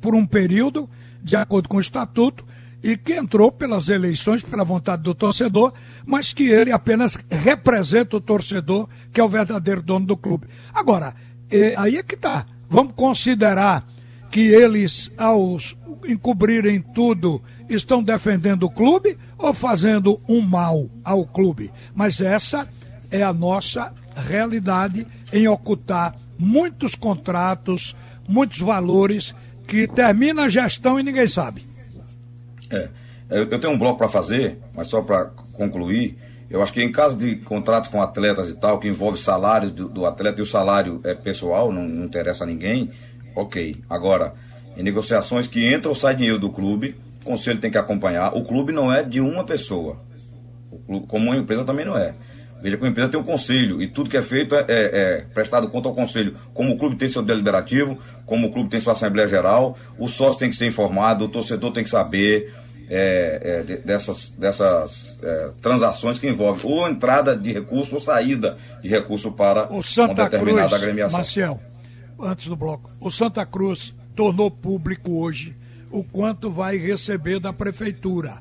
por 0.00 0.14
um 0.14 0.26
período, 0.26 0.88
de 1.22 1.36
acordo 1.36 1.68
com 1.68 1.76
o 1.76 1.80
estatuto, 1.80 2.44
e 2.82 2.96
que 2.96 3.14
entrou 3.14 3.52
pelas 3.52 3.88
eleições, 3.88 4.42
pela 4.42 4.64
vontade 4.64 5.02
do 5.02 5.14
torcedor, 5.14 5.72
mas 6.04 6.32
que 6.32 6.48
ele 6.48 6.72
apenas 6.72 7.16
representa 7.30 8.16
o 8.16 8.20
torcedor, 8.20 8.88
que 9.12 9.20
é 9.20 9.24
o 9.24 9.28
verdadeiro 9.28 9.80
dono 9.80 10.04
do 10.04 10.16
clube. 10.16 10.48
Agora, 10.74 11.14
é, 11.48 11.74
aí 11.76 11.96
é 11.96 12.02
que 12.02 12.16
está. 12.16 12.44
Vamos 12.68 12.94
considerar 12.96 13.86
que 14.30 14.40
eles, 14.40 15.12
ao 15.16 15.58
encobrirem 16.08 16.80
tudo, 16.80 17.40
estão 17.68 18.02
defendendo 18.02 18.64
o 18.64 18.70
clube 18.70 19.16
ou 19.38 19.54
fazendo 19.54 20.20
um 20.28 20.40
mal 20.40 20.88
ao 21.04 21.24
clube. 21.24 21.70
Mas 21.94 22.20
essa 22.20 22.66
é 23.10 23.22
a 23.22 23.32
nossa 23.32 23.92
realidade 24.16 25.06
em 25.32 25.46
ocultar 25.46 26.16
muitos 26.42 26.94
contratos, 26.94 27.94
muitos 28.28 28.58
valores 28.58 29.34
que 29.66 29.86
termina 29.86 30.42
a 30.42 30.48
gestão 30.48 30.98
e 30.98 31.02
ninguém 31.02 31.28
sabe. 31.28 31.64
É, 32.70 32.88
eu 33.30 33.60
tenho 33.60 33.72
um 33.72 33.78
bloco 33.78 33.98
para 33.98 34.08
fazer, 34.08 34.58
mas 34.74 34.88
só 34.88 35.00
para 35.02 35.26
concluir, 35.52 36.18
eu 36.50 36.62
acho 36.62 36.72
que 36.72 36.82
em 36.82 36.90
caso 36.90 37.16
de 37.16 37.36
contratos 37.36 37.88
com 37.88 38.02
atletas 38.02 38.50
e 38.50 38.54
tal, 38.54 38.78
que 38.78 38.88
envolve 38.88 39.18
salário 39.18 39.70
do, 39.70 39.88
do 39.88 40.04
atleta 40.04 40.40
e 40.40 40.42
o 40.42 40.46
salário 40.46 41.00
é 41.04 41.14
pessoal, 41.14 41.72
não, 41.72 41.88
não 41.88 42.04
interessa 42.04 42.44
a 42.44 42.46
ninguém, 42.46 42.90
ok. 43.34 43.80
Agora, 43.88 44.34
em 44.76 44.82
negociações 44.82 45.46
que 45.46 45.64
entra 45.64 45.88
ou 45.88 45.94
sai 45.94 46.14
dinheiro 46.14 46.38
do 46.38 46.50
clube, 46.50 46.96
o 47.22 47.26
conselho 47.26 47.60
tem 47.60 47.70
que 47.70 47.78
acompanhar. 47.78 48.34
O 48.34 48.42
clube 48.42 48.72
não 48.72 48.92
é 48.92 49.02
de 49.02 49.20
uma 49.20 49.44
pessoa. 49.44 50.00
Clube, 50.86 51.06
como 51.06 51.26
uma 51.26 51.36
empresa 51.36 51.64
também 51.64 51.84
não 51.84 51.96
é. 51.96 52.14
Veja 52.62 52.76
que 52.76 52.82
uma 52.82 52.88
empresa 52.90 53.08
tem 53.08 53.20
um 53.20 53.24
conselho 53.24 53.82
e 53.82 53.88
tudo 53.88 54.08
que 54.08 54.16
é 54.16 54.22
feito 54.22 54.54
é, 54.54 54.60
é, 54.60 54.66
é, 54.68 55.20
prestado 55.34 55.68
conta 55.68 55.88
ao 55.88 55.94
conselho. 55.94 56.36
Como 56.54 56.72
o 56.72 56.78
clube 56.78 56.96
tem 56.96 57.08
seu 57.08 57.22
deliberativo, 57.22 57.98
como 58.24 58.46
o 58.46 58.52
clube 58.52 58.70
tem 58.70 58.80
sua 58.80 58.92
assembleia 58.92 59.26
geral, 59.26 59.76
o 59.98 60.06
sócio 60.06 60.38
tem 60.38 60.48
que 60.48 60.56
ser 60.56 60.66
informado, 60.66 61.24
o 61.24 61.28
torcedor 61.28 61.72
tem 61.72 61.82
que 61.82 61.90
saber. 61.90 62.54
é, 62.88 63.64
é, 63.68 63.76
dessas, 63.78 64.32
dessas 64.32 65.18
é, 65.22 65.50
transações 65.62 66.18
que 66.18 66.28
envolvem 66.28 66.70
ou 66.70 66.86
entrada 66.86 67.34
de 67.34 67.50
recurso 67.50 67.94
ou 67.94 68.00
saída 68.00 68.58
de 68.82 68.88
recurso 68.88 69.32
para 69.32 69.72
o 69.72 69.82
Santa 69.82 70.22
uma 70.22 70.28
determinada 70.28 70.68
Cruz, 70.68 70.82
agremiação. 70.82 71.18
Marcial, 71.18 71.60
antes 72.20 72.46
do 72.48 72.56
bloco, 72.56 72.90
o 73.00 73.10
Santa 73.10 73.46
Cruz 73.46 73.94
tornou 74.14 74.50
público 74.50 75.18
hoje 75.18 75.56
o 75.90 76.02
quanto 76.02 76.50
vai 76.50 76.76
receber 76.76 77.38
da 77.38 77.52
prefeitura. 77.52 78.38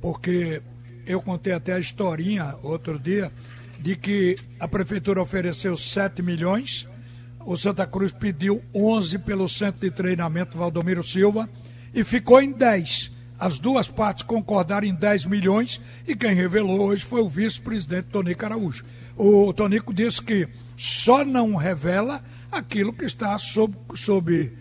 Porque 0.00 0.62
eu 1.06 1.22
contei 1.22 1.52
até 1.52 1.72
a 1.72 1.78
historinha 1.78 2.56
outro 2.62 2.98
dia 2.98 3.30
de 3.78 3.94
que 3.94 4.36
a 4.58 4.66
prefeitura 4.66 5.22
ofereceu 5.22 5.76
7 5.76 6.22
milhões, 6.22 6.88
o 7.44 7.56
Santa 7.56 7.86
Cruz 7.86 8.10
pediu 8.10 8.62
11 8.74 9.18
pelo 9.20 9.48
centro 9.48 9.80
de 9.80 9.90
treinamento 9.90 10.58
Valdomiro 10.58 11.04
Silva 11.04 11.48
e 11.94 12.02
ficou 12.02 12.42
em 12.42 12.50
10. 12.50 13.12
As 13.38 13.58
duas 13.58 13.88
partes 13.88 14.24
concordaram 14.24 14.86
em 14.86 14.94
10 14.94 15.26
milhões 15.26 15.80
e 16.08 16.16
quem 16.16 16.34
revelou 16.34 16.80
hoje 16.80 17.04
foi 17.04 17.20
o 17.20 17.28
vice-presidente 17.28 18.08
Tonico 18.10 18.44
Araújo. 18.44 18.84
O 19.16 19.52
Tonico 19.52 19.94
disse 19.94 20.22
que 20.22 20.48
só 20.76 21.24
não 21.24 21.54
revela 21.54 22.22
aquilo 22.50 22.92
que 22.92 23.04
está 23.04 23.38
sob, 23.38 23.74
sob 23.94 24.52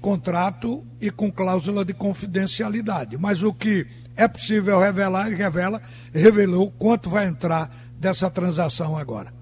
contrato 0.00 0.84
e 1.00 1.10
com 1.10 1.32
cláusula 1.32 1.84
de 1.84 1.92
confidencialidade. 1.92 3.16
Mas 3.18 3.42
o 3.42 3.52
que 3.52 3.86
é 4.18 4.26
possível 4.26 4.80
revelar, 4.80 5.28
ele 5.28 5.36
revela, 5.36 5.80
revelou 6.12 6.72
quanto 6.72 7.08
vai 7.08 7.26
entrar 7.26 7.70
dessa 7.98 8.28
transação 8.28 8.98
agora. 8.98 9.32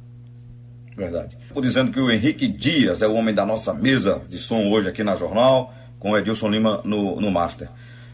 Verdade. 0.94 1.36
Estou 1.48 1.62
dizendo 1.62 1.90
que 1.90 1.98
o 1.98 2.10
Henrique 2.10 2.46
Dias 2.46 3.00
é 3.00 3.06
o 3.06 3.14
homem 3.14 3.34
da 3.34 3.46
nossa 3.46 3.72
mesa 3.72 4.20
de 4.28 4.36
som 4.36 4.70
hoje 4.70 4.88
aqui 4.88 5.02
na 5.02 5.16
Jornal, 5.16 5.72
com 5.98 6.10
o 6.10 6.18
Edilson 6.18 6.50
Lima 6.50 6.82
no, 6.84 7.18
no 7.18 7.30
Master. 7.30 7.68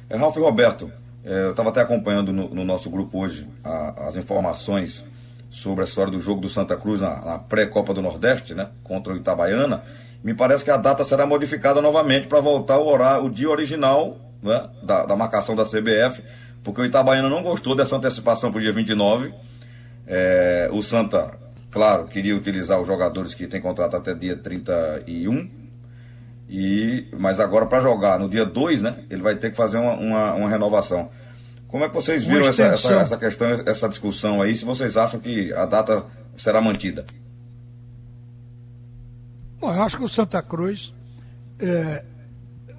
É, 0.09 0.17
Ralf 0.17 0.37
Roberto, 0.37 0.91
é, 1.25 1.47
eu 1.47 1.51
estava 1.51 1.71
até 1.71 1.81
acompanhando 1.81 2.33
no, 2.33 2.55
no, 2.55 2.65
nosso 2.65 2.89
grupo 2.89 3.19
hoje 3.19 3.49
a, 3.65 4.09
as 4.09 4.17
informações 4.17 5.05
sobre 5.51 5.83
a 5.83 5.85
história 5.85 6.13
do 6.13 6.21
jogo 6.21 6.41
do 6.41 6.49
Santa 6.49 6.77
Cruz 6.77 7.01
na, 7.01 7.21
na 7.25 7.39
pré-Copa 7.39 7.93
do 7.93 8.01
Nordeste, 8.01 8.55
né, 8.55 8.69
contra 8.85 9.13
o 9.13 9.17
Itabaiana. 9.17 9.83
Me 10.23 10.33
parece 10.33 10.65
que 10.65 10.71
a 10.71 10.77
data 10.77 11.03
será 11.03 11.27
modificada 11.27 11.81
novamente 11.81 12.29
para 12.29 12.41
voltar 12.41 12.79
o, 12.79 12.87
horário, 12.87 13.25
o 13.25 13.31
dia 13.31 13.51
original 13.51 14.17
né, 14.43 14.69
da, 14.83 15.07
da 15.07 15.17
marcação 15.17 15.55
da 15.55 15.65
CBF, 15.65 16.23
porque 16.63 16.81
o 16.81 16.85
Itabaiana 16.85 17.29
não 17.29 17.43
gostou 17.43 17.75
dessa 17.75 17.97
antecipação 17.97 18.51
para 18.51 18.59
o 18.59 18.63
dia 18.63 18.73
29. 18.73 19.35
É, 20.07 20.69
o 20.73 20.83
Santa, 20.83 21.39
claro, 21.71 22.07
queria 22.07 22.37
utilizar 22.37 22.81
os 22.81 22.87
jogadores 22.87 23.35
que 23.35 23.47
têm 23.47 23.61
contrato 23.61 23.97
até 23.97 24.15
dia 24.15 24.37
31. 24.37 25.51
E, 26.49 27.09
mas 27.19 27.41
agora, 27.41 27.67
para 27.67 27.81
jogar 27.81 28.19
no 28.19 28.29
dia 28.29 28.45
2, 28.45 28.83
né, 28.83 29.05
ele 29.11 29.23
vai 29.23 29.35
ter 29.37 29.51
que 29.51 29.57
fazer 29.57 29.79
uma, 29.79 29.95
uma, 29.95 30.35
uma 30.35 30.49
renovação. 30.49 31.09
Como 31.67 31.85
é 31.85 31.89
que 31.89 31.95
vocês 31.95 32.25
viram 32.25 32.47
essa, 32.47 32.65
essa, 32.65 32.93
essa, 32.93 33.17
questão, 33.17 33.49
essa 33.65 33.89
discussão 33.89 34.43
aí? 34.43 34.55
Se 34.55 34.65
vocês 34.65 34.97
acham 34.97 35.19
que 35.19 35.53
a 35.55 35.65
data 35.65 36.05
será 36.37 36.61
mantida? 36.61 37.07
Bom, 39.59 39.75
eu 39.75 39.83
acho 39.83 39.97
que 39.97 40.05
o 40.05 40.09
Santa 40.09 40.43
Cruz 40.43 40.93
é, 41.59 42.05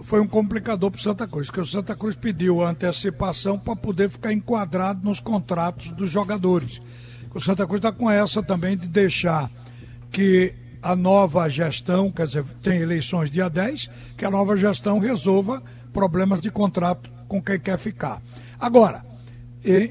foi 0.03 0.19
um 0.19 0.27
complicador 0.27 0.91
para 0.91 0.99
o 0.99 1.01
Santa 1.01 1.27
Cruz, 1.27 1.47
porque 1.47 1.61
o 1.61 1.65
Santa 1.65 1.95
Cruz 1.95 2.15
pediu 2.15 2.61
antecipação 2.61 3.57
para 3.57 3.75
poder 3.75 4.09
ficar 4.09 4.31
enquadrado 4.31 5.03
nos 5.03 5.19
contratos 5.19 5.89
dos 5.91 6.11
jogadores. 6.11 6.81
O 7.33 7.39
Santa 7.39 7.65
Cruz 7.65 7.79
está 7.79 7.91
com 7.91 8.11
essa 8.11 8.43
também 8.43 8.77
de 8.77 8.87
deixar 8.87 9.49
que 10.11 10.53
a 10.81 10.95
nova 10.95 11.49
gestão, 11.49 12.11
quer 12.11 12.27
dizer, 12.27 12.43
tem 12.61 12.81
eleições 12.81 13.31
dia 13.31 13.49
10, 13.49 13.89
que 14.17 14.25
a 14.25 14.29
nova 14.29 14.55
gestão 14.57 14.99
resolva 14.99 15.63
problemas 15.93 16.41
de 16.41 16.51
contrato 16.51 17.09
com 17.27 17.41
quem 17.41 17.59
quer 17.59 17.77
ficar. 17.79 18.21
Agora, 18.59 19.03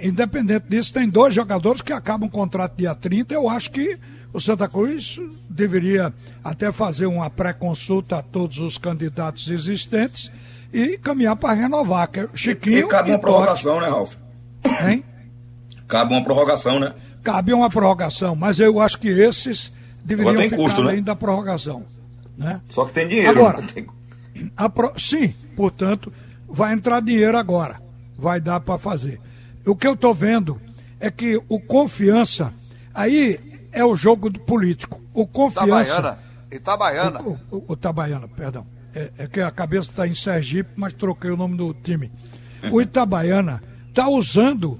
independente 0.02 0.66
disso, 0.68 0.92
tem 0.92 1.08
dois 1.08 1.34
jogadores 1.34 1.80
que 1.80 1.92
acabam 1.92 2.28
o 2.28 2.30
contrato 2.30 2.76
dia 2.76 2.94
30. 2.94 3.32
Eu 3.32 3.48
acho 3.48 3.70
que 3.70 3.98
o 4.32 4.40
Santa 4.40 4.68
Cruz 4.68 5.20
deveria 5.48 6.12
até 6.42 6.72
fazer 6.72 7.06
uma 7.06 7.28
pré-consulta 7.28 8.18
a 8.18 8.22
todos 8.22 8.58
os 8.58 8.78
candidatos 8.78 9.48
existentes 9.48 10.30
e 10.72 10.98
caminhar 10.98 11.36
para 11.36 11.54
renovar. 11.54 12.08
Que 12.08 12.20
é 12.20 12.28
Chiquinho 12.34 12.86
e 12.86 12.88
cabe 12.88 13.10
uma 13.10 13.18
prorrogação, 13.18 13.80
né, 13.80 13.88
Ralf? 13.88 14.14
Hein? 14.86 15.04
Cabe 15.86 16.14
uma 16.14 16.24
prorrogação, 16.24 16.78
né? 16.78 16.94
Cabe 17.22 17.52
uma 17.52 17.68
prorrogação, 17.68 18.34
mas 18.34 18.58
eu 18.58 18.80
acho 18.80 18.98
que 18.98 19.08
esses 19.08 19.72
deveriam 20.04 20.36
ficar 20.36 20.56
custo, 20.56 20.80
além 20.80 20.96
né? 20.96 21.02
da 21.02 21.14
prorrogação. 21.14 21.84
Né? 22.36 22.60
Só 22.68 22.84
que 22.84 22.92
tem 22.92 23.06
dinheiro. 23.06 23.30
Agora, 23.30 23.62
tem... 23.62 23.86
pro... 24.74 24.92
sim, 24.96 25.34
portanto, 25.54 26.12
vai 26.48 26.72
entrar 26.72 27.00
dinheiro 27.00 27.36
agora 27.36 27.82
vai 28.22 28.40
dar 28.40 28.60
para 28.60 28.78
fazer. 28.78 29.20
O 29.66 29.74
que 29.74 29.86
eu 29.86 29.94
estou 29.94 30.14
vendo 30.14 30.60
é 31.00 31.10
que 31.10 31.40
o 31.48 31.60
confiança, 31.60 32.54
aí 32.94 33.38
é 33.72 33.84
o 33.84 33.96
jogo 33.96 34.30
do 34.30 34.38
político. 34.40 35.00
O 35.12 35.26
confiança. 35.26 35.92
Itabaiana. 35.92 36.18
Itabaiana. 36.50 37.22
O, 37.22 37.38
o, 37.50 37.64
o 37.68 37.72
Itabaiana, 37.72 38.28
perdão. 38.28 38.66
É, 38.94 39.10
é, 39.16 39.26
que 39.26 39.40
a 39.40 39.50
cabeça 39.50 39.90
está 39.90 40.06
em 40.06 40.14
Sergipe, 40.14 40.70
mas 40.76 40.92
troquei 40.92 41.30
o 41.30 41.36
nome 41.36 41.56
do 41.56 41.72
time. 41.72 42.12
O 42.70 42.80
Itabaiana 42.82 43.62
está 43.88 44.08
usando, 44.08 44.78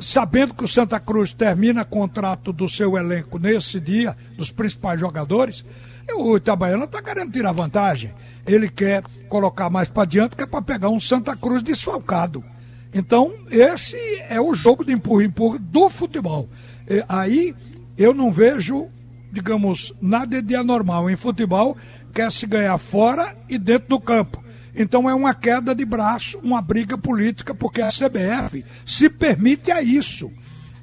sabendo 0.00 0.54
que 0.54 0.64
o 0.64 0.68
Santa 0.68 1.00
Cruz 1.00 1.32
termina 1.32 1.84
contrato 1.84 2.52
do 2.52 2.68
seu 2.68 2.96
elenco 2.96 3.38
nesse 3.38 3.80
dia, 3.80 4.16
dos 4.36 4.52
principais 4.52 5.00
jogadores, 5.00 5.64
o 6.12 6.36
Itabaiana 6.36 6.84
está 6.84 7.02
querendo 7.02 7.32
tirar 7.32 7.52
vantagem. 7.52 8.12
Ele 8.46 8.68
quer 8.68 9.02
colocar 9.28 9.70
mais 9.70 9.88
para 9.88 10.04
diante, 10.04 10.36
que 10.36 10.42
é 10.42 10.46
para 10.46 10.62
pegar 10.62 10.90
um 10.90 11.00
Santa 11.00 11.34
Cruz 11.36 11.62
desfalcado. 11.62 12.44
Então, 12.92 13.32
esse 13.50 13.96
é 14.28 14.40
o 14.40 14.54
jogo 14.54 14.84
de 14.84 14.92
empurra-empurra 14.92 15.58
do 15.58 15.88
futebol. 15.88 16.48
E, 16.88 17.04
aí, 17.08 17.54
eu 17.96 18.12
não 18.12 18.30
vejo, 18.30 18.88
digamos, 19.32 19.92
nada 20.00 20.42
de 20.42 20.54
anormal. 20.54 21.08
Em 21.08 21.16
futebol, 21.16 21.76
quer 22.12 22.30
se 22.30 22.46
ganhar 22.46 22.78
fora 22.78 23.36
e 23.48 23.58
dentro 23.58 23.88
do 23.88 24.00
campo. 24.00 24.42
Então, 24.74 25.08
é 25.08 25.14
uma 25.14 25.34
queda 25.34 25.74
de 25.74 25.84
braço, 25.84 26.38
uma 26.42 26.60
briga 26.60 26.98
política, 26.98 27.54
porque 27.54 27.80
a 27.80 27.88
CBF 27.88 28.64
se 28.84 29.08
permite 29.08 29.70
a 29.70 29.80
isso. 29.80 30.30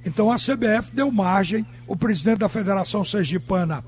Então, 0.05 0.31
a 0.31 0.35
CBF 0.35 0.93
deu 0.93 1.11
margem, 1.11 1.65
o 1.85 1.95
presidente 1.95 2.39
da 2.39 2.49
Federação 2.49 3.03
Sergipana 3.03 3.83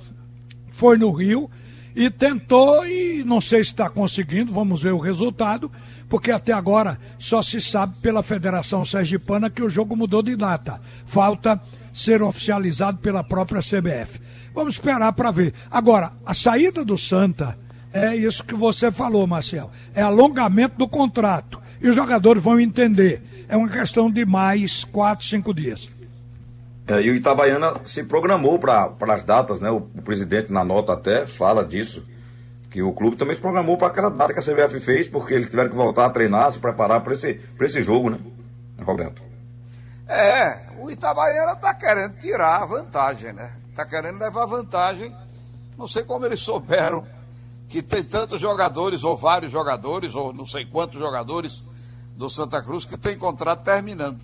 foi 0.70 0.98
no 0.98 1.12
Rio 1.12 1.50
e 1.96 2.10
tentou, 2.10 2.86
e 2.86 3.24
não 3.24 3.40
sei 3.40 3.64
se 3.64 3.72
está 3.72 3.90
conseguindo, 3.90 4.52
vamos 4.52 4.82
ver 4.82 4.92
o 4.92 4.98
resultado, 4.98 5.72
porque 6.10 6.32
até 6.32 6.52
agora 6.52 7.00
só 7.18 7.42
se 7.42 7.62
sabe 7.62 7.96
pela 8.02 8.22
Federação 8.22 8.84
Sergipana 8.84 9.50
que 9.50 9.64
o 9.64 9.70
jogo 9.70 9.96
mudou 9.96 10.22
de 10.22 10.36
data. 10.36 10.82
Falta 11.06 11.62
ser 11.94 12.22
oficializado 12.22 12.98
pela 12.98 13.24
própria 13.24 13.62
CBF. 13.62 14.20
Vamos 14.54 14.76
esperar 14.76 15.14
para 15.14 15.32
ver. 15.32 15.54
Agora, 15.70 16.12
a 16.26 16.34
saída 16.34 16.84
do 16.84 16.98
Santa 16.98 17.58
é 17.94 18.16
isso 18.16 18.44
que 18.44 18.56
você 18.56 18.92
falou, 18.92 19.28
Marcel. 19.28 19.70
É 19.94 20.02
alongamento 20.02 20.78
do 20.78 20.88
contrato. 20.88 21.62
E 21.80 21.88
os 21.88 21.96
jogadores 21.96 22.42
vão 22.42 22.60
entender. 22.60 23.22
É 23.48 23.56
uma 23.56 23.70
questão 23.70 24.10
de 24.10 24.26
mais 24.26 24.84
quatro, 24.84 25.26
cinco 25.26 25.54
dias. 25.54 25.88
É, 26.88 27.02
e 27.02 27.12
o 27.12 27.16
Itabaiana 27.16 27.80
se 27.84 28.04
programou 28.04 28.58
para 28.58 28.94
as 29.00 29.24
datas, 29.24 29.60
né? 29.60 29.70
O, 29.70 29.78
o, 29.78 30.02
presidente, 30.02 30.52
na 30.52 30.66
nota 30.66 30.94
até, 30.94 31.26
fala 31.26 31.64
disso. 31.64 32.04
Que 32.70 32.82
o 32.82 32.92
clube 32.92 33.16
também 33.16 33.36
se 33.36 33.42
programou 33.42 33.78
para 33.78 33.88
aquela 33.88 34.10
data 34.10 34.34
que 34.34 34.40
a 34.40 34.42
CBF 34.42 34.80
fez, 34.80 35.08
porque 35.08 35.34
eles 35.36 35.50
tiveram 35.50 35.70
que 35.70 35.76
voltar 35.76 36.06
a 36.06 36.10
treinar, 36.10 36.52
se 36.52 36.60
preparar 36.60 37.02
para 37.02 37.14
esse, 37.14 37.40
esse 37.62 37.84
jogo, 37.84 38.10
né, 38.10 38.18
Roberto? 38.82 39.22
É, 40.08 40.60
o 40.80 40.92
Itabaiana 40.92 41.54
está 41.54 41.74
querendo 41.74 42.18
tirar 42.18 42.62
a 42.62 42.66
vantagem, 42.66 43.34
né? 43.34 43.54
Está 43.70 43.86
querendo 43.86 44.20
levar 44.20 44.46
vantagem. 44.46 45.16
Não 45.78 45.88
sei 45.88 46.04
como 46.04 46.26
eles 46.26 46.42
souberam 46.42 47.06
que 47.70 47.82
tem 47.82 48.04
tantos 48.04 48.40
jogadores, 48.40 49.04
ou 49.04 49.18
vários 49.18 49.52
jogadores, 49.52 50.14
ou 50.14 50.32
não 50.32 50.46
sei 50.46 50.66
quantos 50.66 51.00
jogadores 51.00 51.64
do 52.16 52.30
Santa 52.30 52.62
Cruz 52.62 52.86
que 52.86 52.98
tem 52.98 53.18
contrato 53.18 53.64
terminando 53.64 54.20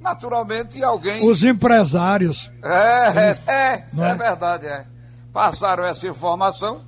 naturalmente 0.00 0.82
alguém. 0.82 1.28
Os 1.28 1.42
empresários. 1.42 2.50
É, 2.62 3.30
é, 3.30 3.38
é, 3.46 3.84
é, 3.98 4.14
verdade, 4.14 4.66
é. 4.66 4.84
Passaram 5.32 5.84
essa 5.84 6.06
informação 6.08 6.80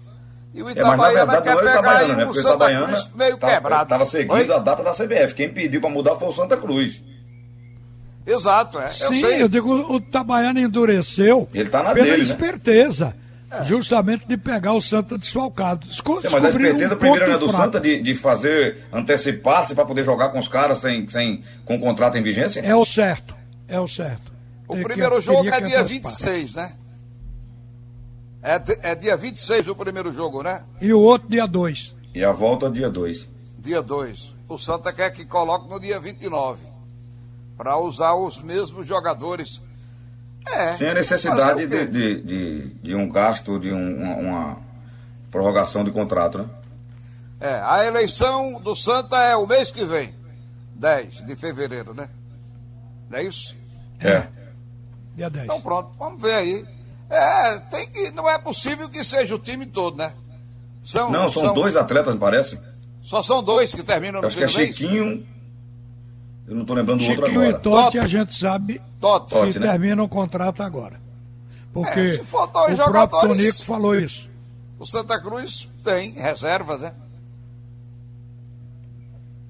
e 0.53 0.62
o 0.62 0.70
Itabaiana 0.70 1.37
é, 1.37 1.40
quer 1.40 1.57
pegar 1.57 1.72
Itabaiana, 1.72 2.14
né? 2.16 2.26
o 2.26 2.35
Santa 2.35 2.66
Cruz 2.66 3.11
meio 3.14 3.37
tá, 3.37 3.48
quebrado. 3.48 3.83
Estava 3.85 4.07
seguindo 4.07 4.33
Oi? 4.33 4.53
a 4.53 4.59
data 4.59 4.83
da 4.83 4.92
CBF. 4.92 5.35
Quem 5.35 5.53
pediu 5.53 5.81
para 5.81 5.90
mudar 5.90 6.16
foi 6.16 6.29
o 6.29 6.33
Santa 6.33 6.57
Cruz. 6.57 7.03
Exato, 8.26 8.78
é. 8.78 8.88
Sim, 8.88 9.22
eu, 9.22 9.30
eu 9.30 9.48
digo, 9.48 9.72
o 9.92 9.96
Itabaiana 9.96 10.61
endureceu 10.61 11.48
Ele 11.52 11.68
tá 11.68 11.83
na 11.83 11.92
pela 11.92 12.04
dele, 12.04 12.18
né? 12.18 12.22
esperteza. 12.22 13.06
Né? 13.06 13.14
É. 13.50 13.64
Justamente 13.64 14.28
de 14.28 14.37
pegar 14.37 14.74
o 14.74 14.80
Santa 14.80 15.18
desfalcado. 15.18 15.85
Sim, 15.92 16.02
mas 16.30 16.44
a 16.44 16.48
esperteza 16.50 16.94
um 16.94 16.98
primeiro 16.98 17.33
é 17.33 17.38
do 17.38 17.48
fraco. 17.48 17.64
Santa 17.64 17.80
de, 17.80 18.00
de 18.00 18.14
fazer, 18.14 18.85
antecipar-se 18.92 19.74
para 19.74 19.85
poder 19.85 20.04
jogar 20.04 20.28
com 20.28 20.38
os 20.38 20.46
caras 20.46 20.78
sem, 20.78 21.09
sem, 21.09 21.42
com 21.64 21.78
contrato 21.80 22.16
em 22.16 22.22
vigência? 22.22 22.61
É 22.61 22.76
o 22.76 22.85
certo. 22.85 23.35
É 23.66 23.80
o 23.80 23.88
certo. 23.88 24.33
O 24.68 24.76
é 24.76 24.83
primeiro 24.85 25.16
que, 25.16 25.22
jogo 25.22 25.48
é 25.48 25.61
dia 25.61 25.83
26, 25.83 26.54
né? 26.54 26.74
É, 28.40 28.62
é 28.92 28.94
dia 28.94 29.16
26 29.16 29.68
o 29.68 29.74
primeiro 29.74 30.12
jogo, 30.12 30.44
né? 30.44 30.62
E 30.80 30.92
o 30.92 31.00
outro 31.00 31.28
dia 31.28 31.46
2. 31.46 31.96
E 32.14 32.24
a 32.24 32.30
volta 32.30 32.70
dia 32.70 32.88
2. 32.88 33.28
Dia 33.59 33.83
2. 33.83 34.37
O 34.48 34.56
Santa 34.59 34.92
quer 34.92 35.11
que 35.11 35.24
coloque 35.24 35.68
no 35.68 35.80
dia 35.80 35.98
29. 35.98 36.69
Para 37.60 37.76
usar 37.76 38.14
os 38.14 38.42
mesmos 38.42 38.88
jogadores. 38.88 39.60
É. 40.46 40.72
Sem 40.72 40.88
a 40.88 40.94
necessidade 40.94 41.66
de, 41.66 41.86
de, 41.88 42.22
de, 42.22 42.68
de, 42.68 42.94
um 42.94 43.06
gasto, 43.06 43.58
de 43.58 43.70
um, 43.70 44.02
uma, 44.02 44.14
uma 44.14 44.58
prorrogação 45.30 45.84
de 45.84 45.90
contrato, 45.90 46.38
né? 46.38 46.46
É, 47.38 47.60
a 47.62 47.84
eleição 47.84 48.58
do 48.62 48.74
Santa 48.74 49.18
é 49.18 49.36
o 49.36 49.46
mês 49.46 49.70
que 49.70 49.84
vem. 49.84 50.14
10 50.76 51.26
de 51.26 51.36
fevereiro, 51.36 51.92
né? 51.92 52.08
Não 53.10 53.18
é 53.18 53.24
isso? 53.24 53.54
É. 53.98 54.26
Dia 55.14 55.28
10. 55.28 55.44
Então 55.44 55.60
pronto, 55.60 55.90
vamos 55.98 56.22
ver 56.22 56.32
aí. 56.32 56.66
É, 57.10 57.58
tem 57.70 57.90
que. 57.90 58.10
Não 58.12 58.26
é 58.26 58.38
possível 58.38 58.88
que 58.88 59.04
seja 59.04 59.34
o 59.34 59.38
time 59.38 59.66
todo, 59.66 59.98
né? 59.98 60.14
São, 60.82 61.10
não, 61.10 61.30
são, 61.30 61.42
são 61.42 61.52
dois 61.52 61.76
atletas, 61.76 62.16
parece. 62.16 62.58
Só 63.02 63.20
são 63.20 63.42
dois 63.42 63.74
que 63.74 63.82
terminam 63.82 64.22
no 64.22 64.28
Acho 64.28 64.38
que 64.38 64.44
é 64.44 64.48
Chiquinho. 64.48 65.26
Eu 66.50 66.56
não 66.56 66.62
estou 66.62 66.74
lembrando 66.74 67.00
Chiquinho 67.00 67.22
outro 67.22 67.40
agora. 67.40 67.48
e 67.48 67.60
Totti, 67.60 67.98
a 68.00 68.06
gente 68.08 68.34
sabe 68.34 68.82
Totti. 69.00 69.52
que 69.52 69.58
né? 69.60 69.70
termina 69.70 70.02
o 70.02 70.08
contrato 70.08 70.64
agora. 70.64 71.00
Porque 71.72 72.00
é, 72.00 72.12
se 72.14 72.24
for 72.24 72.48
dois 72.48 72.72
o 72.72 72.76
jogadores, 72.76 73.08
próprio 73.08 73.28
Tonico 73.36 73.62
falou 73.64 73.94
isso. 73.94 74.28
O 74.76 74.84
Santa 74.84 75.20
Cruz 75.20 75.70
tem 75.84 76.10
reserva, 76.10 76.76
né? 76.76 76.92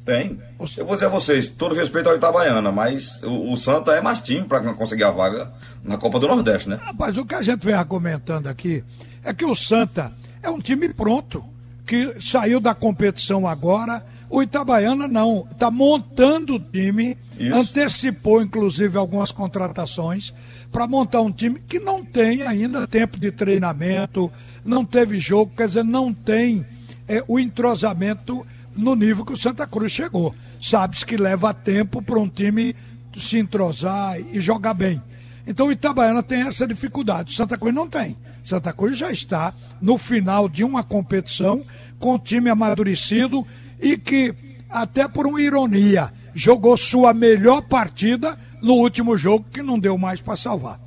Tem. 0.04 0.38
Eu 0.76 0.84
vou 0.84 0.94
dizer 0.94 1.06
a 1.06 1.08
vocês, 1.08 1.48
todo 1.48 1.74
respeito 1.74 2.10
ao 2.10 2.16
Itabaiana, 2.16 2.70
mas 2.70 3.22
o, 3.22 3.52
o 3.52 3.56
Santa 3.56 3.92
é 3.92 4.02
mais 4.02 4.20
time 4.20 4.46
para 4.46 4.60
conseguir 4.74 5.04
a 5.04 5.10
vaga 5.10 5.50
na 5.82 5.96
Copa 5.96 6.20
do 6.20 6.28
Nordeste, 6.28 6.68
né? 6.68 6.78
Rapaz, 6.82 7.16
o 7.16 7.24
que 7.24 7.34
a 7.34 7.40
gente 7.40 7.64
vem 7.64 7.74
argumentando 7.74 8.46
aqui 8.46 8.84
é 9.24 9.32
que 9.32 9.46
o 9.46 9.54
Santa 9.54 10.12
é 10.42 10.50
um 10.50 10.60
time 10.60 10.92
pronto, 10.92 11.42
que 11.86 12.20
saiu 12.20 12.60
da 12.60 12.74
competição 12.74 13.46
agora. 13.46 14.04
O 14.30 14.40
Itabaiana 14.40 15.08
não, 15.08 15.44
está 15.50 15.72
montando 15.72 16.54
o 16.54 16.60
time, 16.60 17.18
Isso. 17.36 17.52
antecipou 17.52 18.40
inclusive 18.40 18.96
algumas 18.96 19.32
contratações 19.32 20.32
para 20.70 20.86
montar 20.86 21.20
um 21.20 21.32
time 21.32 21.60
que 21.66 21.80
não 21.80 22.04
tem 22.04 22.42
ainda 22.42 22.86
tempo 22.86 23.18
de 23.18 23.32
treinamento, 23.32 24.30
não 24.64 24.84
teve 24.84 25.18
jogo, 25.18 25.52
quer 25.56 25.66
dizer, 25.66 25.84
não 25.84 26.14
tem 26.14 26.64
é, 27.08 27.24
o 27.26 27.40
entrosamento 27.40 28.46
no 28.76 28.94
nível 28.94 29.24
que 29.24 29.32
o 29.32 29.36
Santa 29.36 29.66
Cruz 29.66 29.90
chegou. 29.90 30.32
Sabe-se 30.60 31.04
que 31.04 31.16
leva 31.16 31.52
tempo 31.52 32.00
para 32.00 32.20
um 32.20 32.28
time 32.28 32.76
se 33.16 33.36
entrosar 33.36 34.16
e 34.32 34.40
jogar 34.40 34.74
bem. 34.74 35.02
Então 35.44 35.66
o 35.66 35.72
Itabaiana 35.72 36.22
tem 36.22 36.42
essa 36.42 36.68
dificuldade, 36.68 37.32
o 37.32 37.36
Santa 37.36 37.58
Cruz 37.58 37.74
não 37.74 37.88
tem. 37.88 38.16
Santa 38.44 38.72
Cruz 38.72 38.96
já 38.96 39.10
está 39.10 39.52
no 39.80 39.98
final 39.98 40.48
de 40.48 40.62
uma 40.62 40.84
competição 40.84 41.62
com 41.98 42.14
o 42.14 42.18
time 42.18 42.48
amadurecido 42.48 43.44
e 43.80 43.96
que, 43.96 44.34
até 44.68 45.08
por 45.08 45.26
uma 45.26 45.40
ironia, 45.40 46.12
jogou 46.34 46.76
sua 46.76 47.12
melhor 47.12 47.62
partida 47.62 48.38
no 48.62 48.74
último 48.74 49.16
jogo 49.16 49.46
que 49.52 49.62
não 49.62 49.78
deu 49.78 49.96
mais 49.96 50.20
para 50.20 50.36
salvar. 50.36 50.80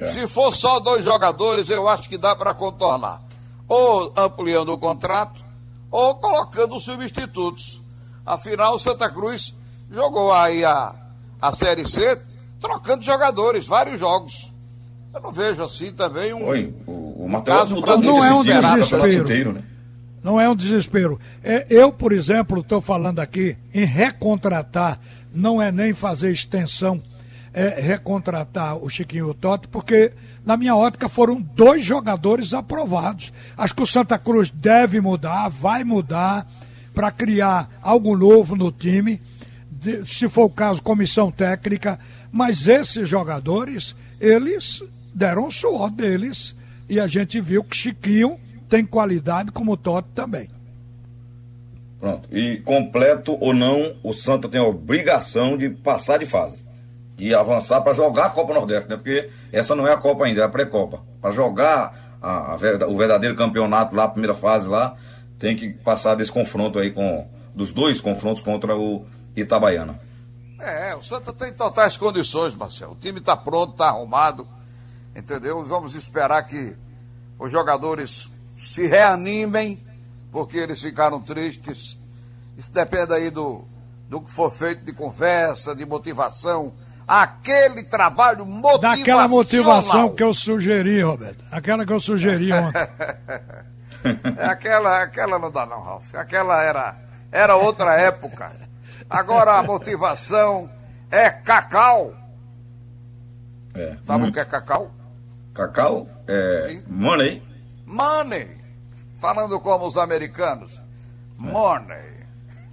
É. 0.00 0.06
Se 0.06 0.26
for 0.26 0.54
só 0.54 0.80
dois 0.80 1.04
jogadores, 1.04 1.68
eu 1.70 1.88
acho 1.88 2.08
que 2.08 2.18
dá 2.18 2.34
para 2.34 2.54
contornar. 2.54 3.22
Ou 3.68 4.12
ampliando 4.16 4.72
o 4.72 4.78
contrato, 4.78 5.42
ou 5.90 6.16
colocando 6.16 6.78
substitutos. 6.80 7.80
Afinal, 8.24 8.74
o 8.74 8.78
Santa 8.78 9.08
Cruz 9.08 9.54
jogou 9.90 10.32
aí 10.32 10.64
a, 10.64 10.94
a 11.40 11.52
Série 11.52 11.86
C 11.86 12.20
trocando 12.60 13.02
jogadores, 13.02 13.66
vários 13.66 14.00
jogos. 14.00 14.50
Eu 15.14 15.20
não 15.20 15.32
vejo 15.32 15.62
assim 15.62 15.92
também 15.92 16.32
um. 16.32 16.46
Oi, 16.48 16.74
o, 16.86 17.26
o 17.26 17.42
caso 17.42 17.76
não 17.80 18.24
é 18.24 18.34
um 18.34 18.42
desespero. 18.42 19.12
Inteiro, 19.12 19.52
né? 19.52 19.62
Não 20.22 20.40
é 20.40 20.48
um 20.48 20.56
desespero. 20.56 21.18
É, 21.42 21.66
eu, 21.68 21.92
por 21.92 22.12
exemplo, 22.12 22.60
estou 22.60 22.80
falando 22.80 23.18
aqui 23.18 23.56
em 23.74 23.84
recontratar, 23.84 25.00
não 25.34 25.60
é 25.60 25.72
nem 25.72 25.92
fazer 25.92 26.30
extensão, 26.30 27.02
é 27.52 27.80
recontratar 27.80 28.76
o 28.76 28.88
Chiquinho 28.88 29.34
Totti, 29.34 29.68
porque 29.68 30.12
na 30.44 30.56
minha 30.56 30.74
ótica, 30.74 31.08
foram 31.08 31.40
dois 31.40 31.84
jogadores 31.84 32.52
aprovados. 32.52 33.32
Acho 33.56 33.74
que 33.74 33.82
o 33.82 33.86
Santa 33.86 34.18
Cruz 34.18 34.50
deve 34.50 35.00
mudar, 35.00 35.48
vai 35.48 35.84
mudar, 35.84 36.46
para 36.92 37.10
criar 37.10 37.70
algo 37.80 38.16
novo 38.16 38.54
no 38.54 38.70
time, 38.70 39.20
de, 39.70 40.04
se 40.04 40.28
for 40.28 40.44
o 40.44 40.50
caso, 40.50 40.82
comissão 40.82 41.30
técnica. 41.30 41.98
Mas 42.30 42.66
esses 42.66 43.08
jogadores, 43.08 43.94
eles 44.20 44.82
deram 45.14 45.46
o 45.46 45.50
suor 45.50 45.90
deles 45.90 46.54
e 46.88 46.98
a 46.98 47.06
gente 47.06 47.40
viu 47.40 47.62
que 47.64 47.76
Chiquinho 47.76 48.38
tem 48.72 48.86
qualidade, 48.86 49.52
como 49.52 49.72
o 49.72 49.76
Totti 49.76 50.08
também. 50.14 50.48
Pronto. 52.00 52.26
E 52.34 52.56
completo 52.64 53.36
ou 53.38 53.52
não, 53.52 53.96
o 54.02 54.14
Santa 54.14 54.48
tem 54.48 54.58
a 54.58 54.64
obrigação 54.64 55.58
de 55.58 55.68
passar 55.68 56.18
de 56.18 56.24
fase 56.24 56.64
de 57.14 57.34
avançar 57.34 57.82
para 57.82 57.92
jogar 57.92 58.26
a 58.26 58.30
Copa 58.30 58.54
Nordeste, 58.54 58.88
né? 58.88 58.96
Porque 58.96 59.28
essa 59.52 59.76
não 59.76 59.86
é 59.86 59.92
a 59.92 59.98
Copa 59.98 60.24
ainda, 60.24 60.40
é 60.40 60.44
a 60.44 60.48
pré-copa. 60.48 61.02
Para 61.20 61.30
jogar 61.30 62.16
a, 62.20 62.52
a, 62.52 62.54
o 62.88 62.96
verdadeiro 62.96 63.36
campeonato 63.36 63.94
lá, 63.94 64.04
a 64.04 64.08
primeira 64.08 64.34
fase 64.34 64.66
lá, 64.66 64.96
tem 65.38 65.54
que 65.54 65.68
passar 65.68 66.14
desse 66.14 66.32
confronto 66.32 66.78
aí 66.78 66.90
com 66.90 67.28
dos 67.54 67.72
dois 67.72 68.00
confrontos 68.00 68.42
contra 68.42 68.74
o 68.74 69.04
Itabaiana. 69.36 70.00
É, 70.58 70.96
o 70.96 71.02
Santa 71.02 71.30
tem 71.34 71.52
totais 71.52 71.98
condições, 71.98 72.54
Marcelo. 72.54 72.92
O 72.92 72.96
time 72.96 73.18
está 73.18 73.36
pronto, 73.36 73.72
está 73.72 73.88
arrumado, 73.88 74.48
entendeu? 75.14 75.62
Vamos 75.62 75.94
esperar 75.94 76.42
que 76.44 76.74
os 77.38 77.52
jogadores 77.52 78.32
se 78.66 78.86
reanimem, 78.86 79.82
porque 80.30 80.58
eles 80.58 80.82
ficaram 80.82 81.20
tristes. 81.20 81.98
Isso 82.56 82.72
depende 82.72 83.12
aí 83.14 83.30
do, 83.30 83.64
do 84.08 84.20
que 84.20 84.30
for 84.30 84.50
feito 84.50 84.84
de 84.84 84.92
conversa, 84.92 85.74
de 85.74 85.84
motivação, 85.84 86.72
aquele 87.06 87.82
trabalho 87.84 88.46
motivacional. 88.46 88.96
Daquela 88.96 89.28
motivação 89.28 90.14
que 90.14 90.22
eu 90.22 90.32
sugeri, 90.32 91.02
Roberto. 91.02 91.44
Aquela 91.50 91.84
que 91.84 91.92
eu 91.92 92.00
sugeri 92.00 92.52
ontem. 92.52 92.78
é, 94.38 94.46
aquela, 94.46 95.02
aquela 95.02 95.38
não 95.38 95.50
dá 95.50 95.66
não, 95.66 95.82
Ralf. 95.82 96.14
Aquela 96.14 96.62
era, 96.62 96.96
era 97.30 97.56
outra 97.56 97.94
época. 98.00 98.50
Agora 99.08 99.58
a 99.58 99.62
motivação 99.62 100.70
é 101.10 101.28
cacau. 101.30 102.14
É, 103.74 103.96
Sabe 104.04 104.20
muito. 104.20 104.30
o 104.30 104.34
que 104.34 104.40
é 104.40 104.44
cacau? 104.44 104.90
Cacau 105.54 106.06
é 106.26 106.68
Sim. 106.68 106.82
money. 106.86 107.42
Money. 107.92 108.48
Falando 109.20 109.60
como 109.60 109.86
os 109.86 109.98
americanos. 109.98 110.80
Money. 111.38 112.12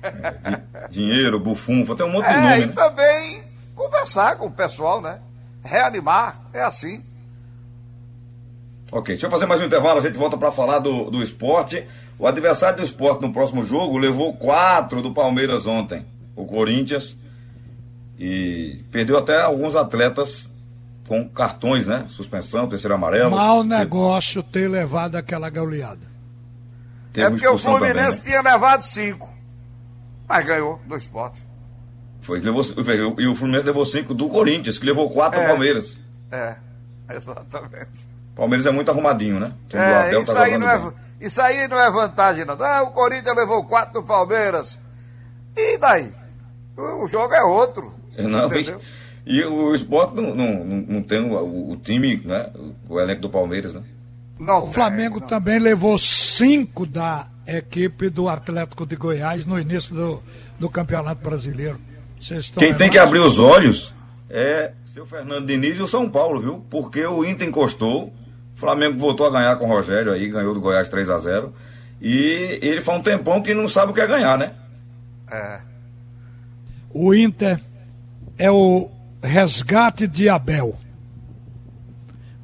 É, 0.01 0.87
dinheiro, 0.89 1.39
bufunfa, 1.39 1.93
tem 1.93 2.05
um 2.05 2.11
monte 2.11 2.27
de 2.27 2.33
é, 2.33 2.41
nome. 2.41 2.61
E 2.61 2.65
né? 2.67 2.73
também 2.73 3.43
conversar 3.75 4.37
com 4.37 4.45
o 4.45 4.51
pessoal, 4.51 5.01
né? 5.01 5.19
Reanimar, 5.61 6.41
é 6.53 6.61
assim. 6.63 7.03
Ok, 8.91 9.13
deixa 9.13 9.27
eu 9.27 9.31
fazer 9.31 9.45
mais 9.45 9.61
um 9.61 9.65
intervalo, 9.65 9.99
a 9.99 10.01
gente 10.01 10.17
volta 10.17 10.37
para 10.37 10.51
falar 10.51 10.79
do, 10.79 11.11
do 11.11 11.21
esporte. 11.21 11.85
O 12.17 12.25
adversário 12.25 12.77
do 12.77 12.83
esporte 12.83 13.21
no 13.21 13.31
próximo 13.31 13.61
jogo 13.63 13.97
levou 13.97 14.33
quatro 14.33 15.01
do 15.01 15.13
Palmeiras 15.13 15.67
ontem, 15.67 16.05
o 16.35 16.45
Corinthians, 16.45 17.17
e 18.17 18.83
perdeu 18.89 19.17
até 19.17 19.41
alguns 19.41 19.75
atletas 19.75 20.48
com 21.09 21.27
cartões, 21.27 21.87
né? 21.87 22.05
Suspensão, 22.07 22.69
terceiro 22.69 22.93
amarelo. 22.93 23.31
Mau 23.31 23.63
negócio 23.63 24.43
ter 24.43 24.69
levado 24.69 25.15
aquela 25.15 25.49
goleada. 25.49 26.07
É 27.15 27.27
porque 27.27 27.47
o 27.47 27.57
Fluminense 27.57 28.19
também, 28.19 28.35
né? 28.35 28.41
tinha 28.41 28.53
levado 28.53 28.83
cinco, 28.83 29.33
mas 30.27 30.45
ganhou 30.45 30.79
do 30.85 30.95
esporte. 30.95 31.43
Foi, 32.21 32.39
levou, 32.39 32.63
e 33.17 33.27
o 33.27 33.35
Fluminense 33.35 33.65
levou 33.65 33.83
cinco 33.83 34.13
do 34.13 34.29
Corinthians, 34.29 34.77
que 34.77 34.85
levou 34.85 35.09
quatro 35.09 35.39
é, 35.39 35.43
do 35.43 35.47
Palmeiras. 35.49 35.99
É, 36.31 36.55
exatamente. 37.09 38.07
Palmeiras 38.35 38.67
é 38.67 38.71
muito 38.71 38.91
arrumadinho, 38.91 39.39
né? 39.39 39.53
É, 39.73 40.21
isso, 40.21 40.31
tá 40.31 40.43
aí 40.43 40.57
não 40.59 40.69
é, 40.69 40.93
isso 41.19 41.41
aí 41.41 41.67
não 41.67 41.79
é 41.79 41.89
vantagem, 41.89 42.45
não. 42.45 42.55
Ah, 42.61 42.83
o 42.83 42.91
Corinthians 42.91 43.35
levou 43.35 43.65
quatro 43.65 43.93
do 43.93 44.03
Palmeiras. 44.03 44.79
E 45.57 45.75
daí? 45.79 46.13
O, 46.77 47.07
jogo 47.07 47.33
é 47.33 47.43
outro. 47.43 47.91
Não, 48.15 48.45
entendeu? 48.45 48.79
E 49.29 49.43
o 49.45 49.75
esporte 49.75 50.15
não, 50.15 50.33
não, 50.33 50.65
não 50.65 51.03
tem 51.03 51.21
o, 51.21 51.71
o, 51.71 51.77
time, 51.77 52.19
né? 52.25 52.49
O 52.89 52.99
elenco 52.99 53.21
do 53.21 53.29
Palmeiras, 53.29 53.75
né? 53.75 53.83
Não, 54.39 54.63
o 54.63 54.71
Flamengo 54.71 55.19
não. 55.19 55.27
também 55.27 55.59
levou 55.59 55.99
cinco 55.99 56.83
da 56.83 57.27
equipe 57.45 58.09
do 58.09 58.27
Atlético 58.27 58.87
de 58.87 58.95
Goiás 58.95 59.45
no 59.45 59.59
início 59.59 59.93
do, 59.93 60.23
do 60.57 60.67
Campeonato 60.67 61.21
Brasileiro. 61.21 61.79
Quem 62.57 62.73
tem 62.73 62.89
que 62.89 62.97
abrir 62.97 63.19
os 63.19 63.37
olhos 63.37 63.93
é 64.27 64.71
seu 64.85 65.05
Fernando 65.05 65.45
Diniz 65.45 65.77
e 65.77 65.83
o 65.83 65.87
São 65.87 66.09
Paulo, 66.09 66.41
viu? 66.41 66.65
Porque 66.67 67.05
o 67.05 67.23
Inter 67.23 67.47
encostou, 67.47 68.07
o 68.07 68.59
Flamengo 68.59 68.97
voltou 68.97 69.27
a 69.27 69.29
ganhar 69.29 69.55
com 69.57 69.65
o 69.65 69.69
Rogério 69.69 70.11
aí, 70.11 70.27
ganhou 70.27 70.55
do 70.55 70.59
Goiás 70.59 70.89
3 70.89 71.07
a 71.07 71.19
0 71.19 71.53
E 72.01 72.57
ele 72.63 72.81
faz 72.81 72.97
um 72.97 73.03
tempão 73.03 73.43
que 73.43 73.53
não 73.53 73.67
sabe 73.67 73.91
o 73.91 73.93
que 73.93 74.01
é 74.01 74.07
ganhar, 74.07 74.39
né? 74.39 74.53
É. 75.29 75.59
O 76.91 77.13
Inter 77.13 77.59
é 78.35 78.49
o 78.49 78.89
resgate 79.21 80.07
de 80.07 80.29
Abel. 80.29 80.75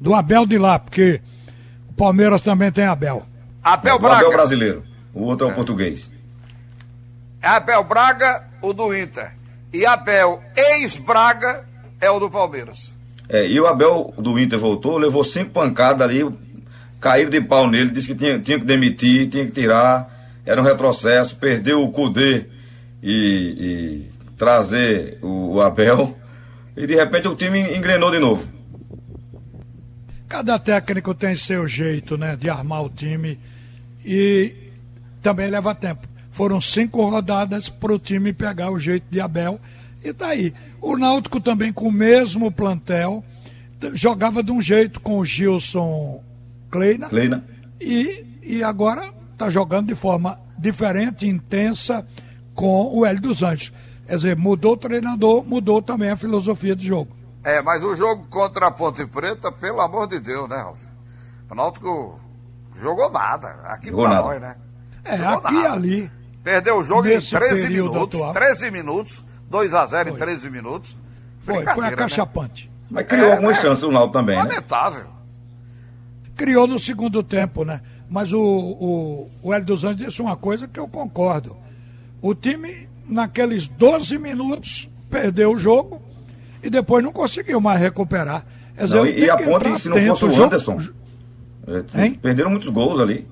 Do 0.00 0.14
Abel 0.14 0.46
de 0.46 0.58
lá, 0.58 0.78
porque 0.78 1.20
o 1.88 1.92
Palmeiras 1.94 2.42
também 2.42 2.70
tem 2.70 2.84
Abel. 2.84 3.24
Abel 3.62 3.98
Braga. 3.98 4.14
O 4.14 4.26
Abel 4.26 4.32
brasileiro. 4.32 4.84
O 5.14 5.22
outro 5.22 5.46
é, 5.46 5.50
é 5.50 5.52
o 5.52 5.54
português. 5.56 6.10
Abel 7.42 7.84
Braga, 7.84 8.44
o 8.60 8.72
do 8.72 8.94
Inter. 8.94 9.32
E 9.72 9.84
Abel, 9.86 10.42
ex-Braga, 10.56 11.64
é 12.00 12.10
o 12.10 12.18
do 12.18 12.30
Palmeiras. 12.30 12.92
É, 13.28 13.46
e 13.46 13.58
o 13.60 13.66
Abel 13.66 14.14
do 14.16 14.38
Inter 14.38 14.58
voltou, 14.58 14.98
levou 14.98 15.24
cinco 15.24 15.50
pancadas 15.50 16.02
ali, 16.02 16.24
caíram 17.00 17.30
de 17.30 17.40
pau 17.40 17.68
nele, 17.68 17.90
disse 17.90 18.08
que 18.08 18.14
tinha, 18.14 18.38
tinha 18.38 18.58
que 18.58 18.64
demitir, 18.64 19.28
tinha 19.28 19.44
que 19.44 19.50
tirar, 19.50 20.08
era 20.44 20.60
um 20.60 20.64
retrocesso, 20.64 21.36
perdeu 21.36 21.82
o 21.82 21.90
Cudê 21.90 22.46
e, 23.02 24.06
e 24.12 24.34
trazer 24.36 25.18
o, 25.22 25.54
o 25.54 25.60
Abel, 25.60 26.16
e 26.76 26.86
de 26.86 26.94
repente 26.94 27.26
o 27.28 27.34
time 27.34 27.76
engrenou 27.76 28.10
de 28.10 28.18
novo. 28.18 28.46
Cada 30.28 30.58
técnico 30.58 31.14
tem 31.14 31.36
seu 31.36 31.66
jeito, 31.66 32.18
né, 32.18 32.36
de 32.36 32.50
armar 32.50 32.84
o 32.84 32.90
time 32.90 33.38
e 34.04 34.54
também 35.22 35.48
leva 35.48 35.74
tempo. 35.74 36.06
Foram 36.30 36.60
cinco 36.60 37.08
rodadas 37.08 37.68
para 37.68 37.94
o 37.94 37.98
time 37.98 38.32
pegar 38.32 38.70
o 38.70 38.78
jeito 38.78 39.06
de 39.10 39.20
Abel 39.20 39.58
e 40.04 40.12
tá 40.12 40.28
aí. 40.28 40.52
O 40.80 40.96
Náutico 40.96 41.40
também 41.40 41.72
com 41.72 41.88
o 41.88 41.92
mesmo 41.92 42.50
plantel 42.50 43.24
jogava 43.94 44.42
de 44.42 44.52
um 44.52 44.60
jeito 44.60 45.00
com 45.00 45.18
o 45.18 45.24
Gilson 45.24 46.22
Kleina. 46.70 47.08
Kleina. 47.08 47.44
E, 47.80 48.24
e 48.42 48.62
agora 48.62 49.12
está 49.32 49.48
jogando 49.48 49.88
de 49.88 49.94
forma 49.94 50.38
diferente, 50.58 51.26
intensa, 51.26 52.06
com 52.54 52.90
o 52.92 53.04
Hélio 53.04 53.20
dos 53.20 53.42
Anjos. 53.42 53.72
Quer 54.06 54.16
dizer, 54.16 54.36
mudou 54.36 54.74
o 54.74 54.76
treinador, 54.76 55.44
mudou 55.44 55.82
também 55.82 56.10
a 56.10 56.16
filosofia 56.16 56.76
de 56.76 56.86
jogo. 56.86 57.14
É, 57.42 57.60
mas 57.62 57.82
o 57.82 57.94
jogo 57.94 58.26
contra 58.28 58.66
a 58.66 58.70
Ponte 58.70 59.04
Preta, 59.06 59.50
pelo 59.50 59.80
amor 59.80 60.06
de 60.06 60.20
Deus, 60.20 60.48
né, 60.48 60.56
Ralf? 60.56 60.80
O 61.50 61.54
Náutico 61.54 62.20
jogou 62.76 63.10
nada. 63.10 63.48
Aqui 63.64 63.88
jogou 63.88 64.04
pra 64.04 64.14
nada. 64.14 64.26
nós, 64.28 64.40
né? 64.40 64.56
É, 65.04 65.16
jogou 65.16 65.38
aqui 65.38 65.54
e 65.54 65.66
ali. 65.66 66.10
Perdeu 66.42 66.78
o 66.78 66.82
jogo 66.82 67.08
em 67.08 67.18
13 67.18 67.68
minutos. 67.70 68.20
Atual. 68.20 68.32
13 68.32 68.70
minutos. 68.70 69.24
2 69.50 69.74
a 69.74 69.86
0 69.86 70.10
foi. 70.10 70.12
em 70.12 70.18
13 70.18 70.50
minutos. 70.50 70.96
Foi, 71.40 71.64
foi 71.64 71.86
acachapante. 71.86 72.66
Né? 72.66 72.72
Mas 72.90 73.06
criou 73.06 73.28
é, 73.28 73.32
algumas 73.32 73.58
é, 73.58 73.60
chances 73.62 73.84
o 73.84 73.90
Náutico 73.90 74.12
também, 74.12 74.36
lamentável. 74.36 75.04
né? 75.04 75.10
Criou 76.36 76.66
no 76.66 76.78
segundo 76.78 77.22
tempo, 77.22 77.64
né? 77.64 77.80
Mas 78.08 78.32
o, 78.32 78.40
o, 78.40 79.30
o 79.42 79.54
Hélio 79.54 79.66
dos 79.66 79.84
Anjos 79.84 80.06
disse 80.06 80.20
uma 80.20 80.36
coisa 80.36 80.68
que 80.68 80.78
eu 80.78 80.86
concordo. 80.86 81.56
O 82.20 82.34
time, 82.34 82.88
naqueles 83.08 83.68
12 83.68 84.18
minutos, 84.18 84.88
perdeu 85.10 85.52
o 85.52 85.58
jogo 85.58 86.00
e 86.62 86.70
depois 86.70 87.02
não 87.02 87.12
conseguiu 87.12 87.60
mais 87.60 87.80
recuperar. 87.80 88.44
Dizer, 88.76 88.96
não, 88.96 89.06
e 89.06 89.30
a 89.30 89.36
ponte, 89.36 89.80
se 89.80 89.88
não 89.88 90.16
fosse 90.16 90.24
o 90.24 90.44
Anderson, 90.44 90.78
jogo... 90.78 90.96
É, 91.94 92.10
perderam 92.10 92.50
muitos 92.50 92.68
gols 92.68 93.00
ali. 93.00 93.26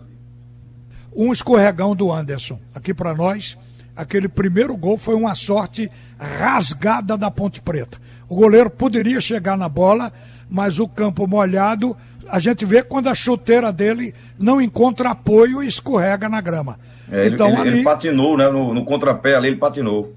Um 1.15 1.33
escorregão 1.33 1.95
do 1.95 2.11
Anderson, 2.11 2.59
aqui 2.75 2.93
para 2.93 3.15
nós, 3.15 3.57
aquele 3.95 4.29
primeiro 4.29 4.77
gol 4.77 4.97
foi 4.97 5.15
uma 5.15 5.35
sorte 5.35 5.91
rasgada 6.19 7.17
da 7.17 7.31
Ponte 7.31 7.61
Preta. 7.61 7.99
O 8.29 8.35
goleiro 8.35 8.71
poderia 8.71 9.21
chegar 9.21 9.57
na 9.57 9.69
bola, 9.69 10.13
mas 10.49 10.79
o 10.79 10.89
campo 10.89 11.27
molhado, 11.27 11.97
a 12.29 12.39
gente 12.39 12.65
vê 12.65 12.83
quando 12.83 13.09
a 13.09 13.15
chuteira 13.15 13.73
dele 13.73 14.15
não 14.39 14.61
encontra 14.61 15.11
apoio 15.11 15.63
e 15.63 15.67
escorrega 15.67 16.29
na 16.29 16.41
grama. 16.41 16.79
É, 17.11 17.29
então, 17.29 17.49
ele, 17.49 17.57
ali, 17.57 17.69
ele 17.69 17.83
patinou, 17.83 18.37
né? 18.37 18.49
No, 18.49 18.73
no 18.75 18.85
contrapé 18.85 19.35
ali 19.35 19.49
ele 19.49 19.57
patinou. 19.57 20.15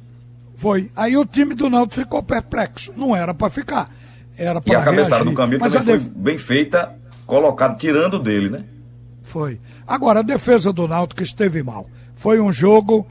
Foi. 0.55 0.89
Aí 0.95 1.15
o 1.15 1.25
time 1.25 1.53
do 1.53 1.69
Náutico 1.69 2.01
ficou 2.01 2.23
perplexo. 2.23 2.91
Não 2.95 3.15
era 3.15 3.33
para 3.33 3.49
ficar. 3.49 3.89
Era 4.37 4.59
para 4.59 4.73
E 4.73 4.75
a 4.75 4.81
cabeçada 4.81 5.23
do 5.23 5.33
Camilo 5.33 5.59
também 5.59 5.83
foi 5.83 5.97
def... 5.97 6.09
bem 6.09 6.37
feita, 6.37 6.95
colocado, 7.25 7.77
tirando 7.77 8.19
dele, 8.19 8.49
né? 8.49 8.63
Foi. 9.23 9.59
Agora, 9.85 10.19
a 10.19 10.23
defesa 10.23 10.71
do 10.71 10.87
Náutico 10.87 11.21
esteve 11.21 11.61
mal. 11.61 11.89
Foi 12.15 12.39
um 12.39 12.51
jogo 12.51 13.05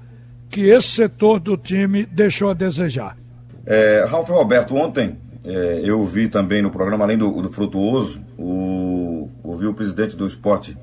que 0.50 0.62
esse 0.68 0.88
setor 0.88 1.38
do 1.38 1.56
time 1.56 2.06
deixou 2.06 2.50
a 2.50 2.54
desejar. 2.54 3.16
É, 3.64 4.04
Ralf 4.08 4.28
Roberto, 4.28 4.74
ontem 4.74 5.18
é, 5.46 5.80
eu 5.84 6.04
vi 6.04 6.28
também 6.28 6.60
no 6.60 6.72
programa, 6.72 7.04
além 7.04 7.16
do, 7.16 7.30
do 7.40 7.52
Frutuoso, 7.52 8.20
o, 8.36 9.30
ouvi 9.44 9.66
o 9.66 9.74
presidente 9.74 10.16
do 10.16 10.26
esporte, 10.26 10.76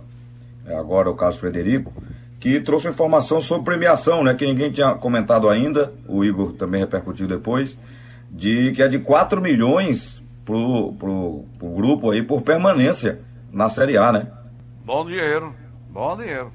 é, 0.65 0.73
agora 0.73 1.09
o 1.09 1.15
caso 1.15 1.37
Frederico, 1.37 1.93
que 2.39 2.61
trouxe 2.61 2.87
informação 2.87 3.41
sobre 3.41 3.65
premiação, 3.65 4.23
né, 4.23 4.33
que 4.33 4.45
ninguém 4.45 4.71
tinha 4.71 4.95
comentado 4.95 5.49
ainda, 5.49 5.93
o 6.07 6.23
Igor 6.23 6.53
também 6.53 6.79
repercutiu 6.79 7.27
depois, 7.27 7.77
de 8.31 8.71
que 8.71 8.81
é 8.81 8.87
de 8.87 8.99
4 8.99 9.41
milhões 9.41 10.21
pro, 10.45 10.93
pro, 10.93 11.45
pro 11.59 11.69
grupo 11.69 12.11
aí 12.11 12.23
por 12.23 12.41
permanência 12.41 13.19
na 13.51 13.67
Série 13.67 13.97
A, 13.97 14.13
né? 14.13 14.31
Bom 14.85 15.05
dinheiro, 15.05 15.53
bom 15.89 16.15
dinheiro. 16.15 16.51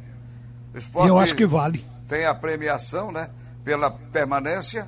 Eu 1.07 1.18
acho 1.18 1.35
que 1.35 1.44
vale. 1.44 1.85
Tem 2.09 2.25
a 2.25 2.35
premiação, 2.35 3.12
né, 3.12 3.29
pela 3.62 3.90
permanência. 3.90 4.87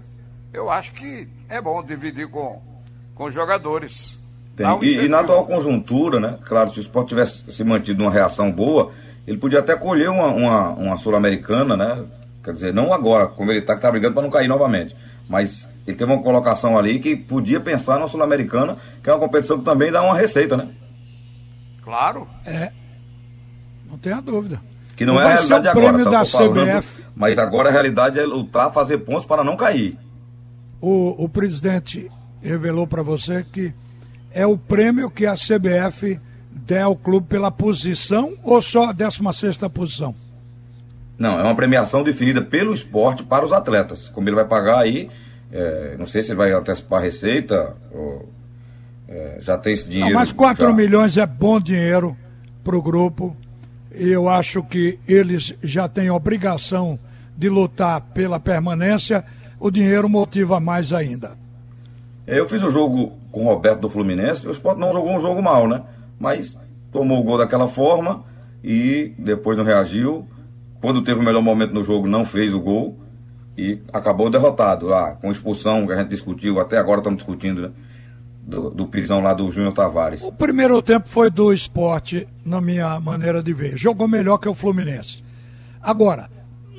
Eu 0.54 0.70
acho 0.70 0.92
que 0.92 1.28
é 1.50 1.60
bom 1.60 1.82
dividir 1.82 2.28
com, 2.28 2.60
com 3.14 3.24
os 3.24 3.34
jogadores. 3.34 4.18
Tem. 4.56 4.66
E, 4.82 5.04
e, 5.04 5.08
na 5.08 5.20
atual 5.20 5.46
conjuntura, 5.46 6.20
né? 6.20 6.38
Claro, 6.44 6.70
se 6.70 6.78
o 6.78 6.82
esporte 6.82 7.10
tivesse 7.10 7.44
se 7.50 7.64
mantido 7.64 8.02
uma 8.02 8.10
reação 8.10 8.50
boa, 8.50 8.92
ele 9.26 9.38
podia 9.38 9.60
até 9.60 9.76
colher 9.76 10.10
uma, 10.10 10.26
uma, 10.26 10.68
uma 10.70 10.96
Sul-Americana, 10.96 11.76
né? 11.76 12.04
Quer 12.42 12.52
dizer, 12.54 12.74
não 12.74 12.92
agora, 12.92 13.26
como 13.26 13.50
ele 13.50 13.60
está 13.60 13.74
que 13.74 13.82
tá 13.82 13.90
brigando 13.90 14.14
para 14.14 14.22
não 14.22 14.30
cair 14.30 14.48
novamente. 14.48 14.96
Mas 15.28 15.68
ele 15.86 15.96
teve 15.96 16.12
uma 16.12 16.22
colocação 16.22 16.76
ali 16.76 16.98
que 16.98 17.14
podia 17.14 17.60
pensar 17.60 17.98
na 17.98 18.08
Sul-Americana, 18.08 18.76
que 19.02 19.08
é 19.08 19.12
uma 19.12 19.20
competição 19.20 19.58
que 19.58 19.64
também 19.64 19.90
dá 19.90 20.02
uma 20.02 20.14
receita, 20.14 20.56
né? 20.56 20.68
Claro. 21.82 22.26
É. 22.44 22.72
Não 23.88 23.98
tenha 23.98 24.20
dúvida. 24.20 24.60
Que 24.96 25.06
não, 25.06 25.14
não 25.14 25.22
é 25.22 25.24
a 25.24 25.28
realidade 25.28 25.68
agora, 25.68 26.04
tá, 26.04 26.10
da 26.10 26.24
falando, 26.24 26.84
mas 27.16 27.38
agora 27.38 27.68
a 27.68 27.72
realidade 27.72 28.18
é 28.18 28.24
lutar, 28.24 28.72
fazer 28.72 28.98
pontos 28.98 29.24
para 29.24 29.42
não 29.42 29.56
cair. 29.56 29.98
O, 30.80 31.24
o 31.24 31.28
presidente 31.28 32.10
revelou 32.42 32.86
para 32.86 33.02
você 33.02 33.44
que 33.44 33.72
é 34.32 34.46
o 34.46 34.56
prêmio 34.56 35.10
que 35.10 35.26
a 35.26 35.34
CBF 35.34 36.18
der 36.50 36.82
ao 36.82 36.96
clube 36.96 37.26
pela 37.26 37.50
posição 37.50 38.34
ou 38.42 38.60
só 38.62 38.90
a 38.90 38.92
16 38.92 39.58
posição? 39.72 40.14
Não, 41.18 41.38
é 41.38 41.42
uma 41.42 41.54
premiação 41.54 42.02
definida 42.02 42.40
pelo 42.40 42.72
esporte 42.72 43.22
para 43.22 43.44
os 43.44 43.52
atletas. 43.52 44.08
Como 44.08 44.28
ele 44.28 44.36
vai 44.36 44.46
pagar 44.46 44.78
aí, 44.78 45.10
é, 45.52 45.94
não 45.98 46.06
sei 46.06 46.22
se 46.22 46.30
ele 46.30 46.38
vai 46.38 46.52
antecipar 46.52 47.00
a 47.00 47.04
receita, 47.04 47.74
ou, 47.92 48.28
é, 49.06 49.36
já 49.40 49.58
tem 49.58 49.74
esse 49.74 49.88
dinheiro. 49.88 50.12
Não, 50.12 50.18
mas 50.18 50.32
4 50.32 50.68
já... 50.68 50.72
milhões 50.72 51.16
é 51.18 51.26
bom 51.26 51.60
dinheiro 51.60 52.16
para 52.64 52.76
o 52.76 52.80
grupo. 52.80 53.36
Eu 53.90 54.28
acho 54.28 54.62
que 54.62 54.98
eles 55.06 55.54
já 55.62 55.88
têm 55.88 56.10
obrigação 56.10 56.98
de 57.36 57.48
lutar 57.48 58.00
pela 58.00 58.40
permanência. 58.40 59.24
O 59.58 59.70
dinheiro 59.70 60.08
motiva 60.08 60.58
mais 60.58 60.92
ainda. 60.92 61.32
É, 62.30 62.38
eu 62.38 62.48
fiz 62.48 62.62
o 62.62 62.70
jogo 62.70 63.18
com 63.32 63.40
o 63.40 63.48
Roberto 63.48 63.80
do 63.80 63.90
Fluminense. 63.90 64.46
O 64.46 64.52
Sport 64.52 64.78
não 64.78 64.92
jogou 64.92 65.16
um 65.16 65.20
jogo 65.20 65.42
mal, 65.42 65.66
né? 65.66 65.82
Mas 66.16 66.56
tomou 66.92 67.18
o 67.18 67.24
gol 67.24 67.36
daquela 67.36 67.66
forma 67.66 68.22
e 68.62 69.12
depois 69.18 69.58
não 69.58 69.64
reagiu. 69.64 70.28
Quando 70.80 71.02
teve 71.02 71.18
o 71.18 71.24
melhor 71.24 71.42
momento 71.42 71.74
no 71.74 71.82
jogo, 71.82 72.06
não 72.06 72.24
fez 72.24 72.54
o 72.54 72.60
gol 72.60 72.96
e 73.58 73.80
acabou 73.92 74.30
derrotado 74.30 74.86
lá, 74.86 75.16
com 75.16 75.28
expulsão 75.28 75.84
que 75.84 75.92
a 75.92 75.96
gente 75.96 76.10
discutiu, 76.10 76.60
até 76.60 76.78
agora 76.78 77.00
estamos 77.00 77.18
discutindo, 77.18 77.62
né? 77.62 77.70
Do, 78.42 78.70
do 78.70 78.86
prisão 78.86 79.20
lá 79.20 79.34
do 79.34 79.50
Júnior 79.50 79.72
Tavares. 79.72 80.22
O 80.22 80.30
primeiro 80.30 80.80
tempo 80.80 81.08
foi 81.08 81.30
do 81.30 81.52
esporte, 81.52 82.28
na 82.44 82.60
minha 82.60 83.00
maneira 83.00 83.42
de 83.42 83.52
ver. 83.52 83.76
Jogou 83.76 84.06
melhor 84.06 84.38
que 84.38 84.48
o 84.48 84.54
Fluminense. 84.54 85.24
Agora, 85.82 86.30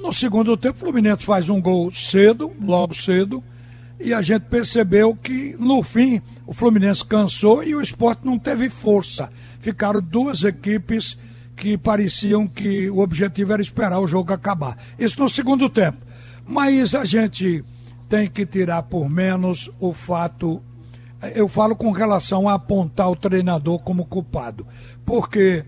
no 0.01 0.13
segundo 0.13 0.55
tempo, 0.55 0.77
o 0.77 0.79
Fluminense 0.79 1.25
faz 1.25 1.49
um 1.49 1.61
gol 1.61 1.91
cedo, 1.91 2.51
logo 2.61 2.95
cedo, 2.95 3.43
e 4.03 4.13
a 4.13 4.21
gente 4.21 4.43
percebeu 4.43 5.15
que, 5.15 5.55
no 5.59 5.83
fim, 5.83 6.21
o 6.45 6.53
Fluminense 6.53 7.05
cansou 7.05 7.63
e 7.63 7.75
o 7.75 7.81
esporte 7.81 8.25
não 8.25 8.37
teve 8.37 8.69
força. 8.69 9.31
Ficaram 9.59 10.01
duas 10.01 10.43
equipes 10.43 11.17
que 11.55 11.77
pareciam 11.77 12.47
que 12.47 12.89
o 12.89 12.99
objetivo 12.99 13.53
era 13.53 13.61
esperar 13.61 13.99
o 13.99 14.07
jogo 14.07 14.33
acabar. 14.33 14.77
Isso 14.97 15.19
no 15.19 15.29
segundo 15.29 15.69
tempo. 15.69 15.99
Mas 16.45 16.95
a 16.95 17.05
gente 17.05 17.63
tem 18.09 18.27
que 18.27 18.45
tirar 18.45 18.83
por 18.83 19.09
menos 19.09 19.69
o 19.79 19.93
fato. 19.93 20.61
Eu 21.35 21.47
falo 21.47 21.75
com 21.75 21.91
relação 21.91 22.49
a 22.49 22.55
apontar 22.55 23.09
o 23.09 23.15
treinador 23.15 23.79
como 23.79 24.05
culpado. 24.05 24.65
Porque 25.05 25.63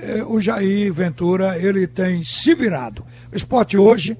eh, 0.00 0.24
o 0.26 0.40
Jair 0.40 0.92
Ventura, 0.92 1.58
ele 1.58 1.86
tem 1.86 2.24
se 2.24 2.54
virado. 2.54 3.04
O 3.30 3.36
esporte 3.36 3.76
hoje 3.76 4.16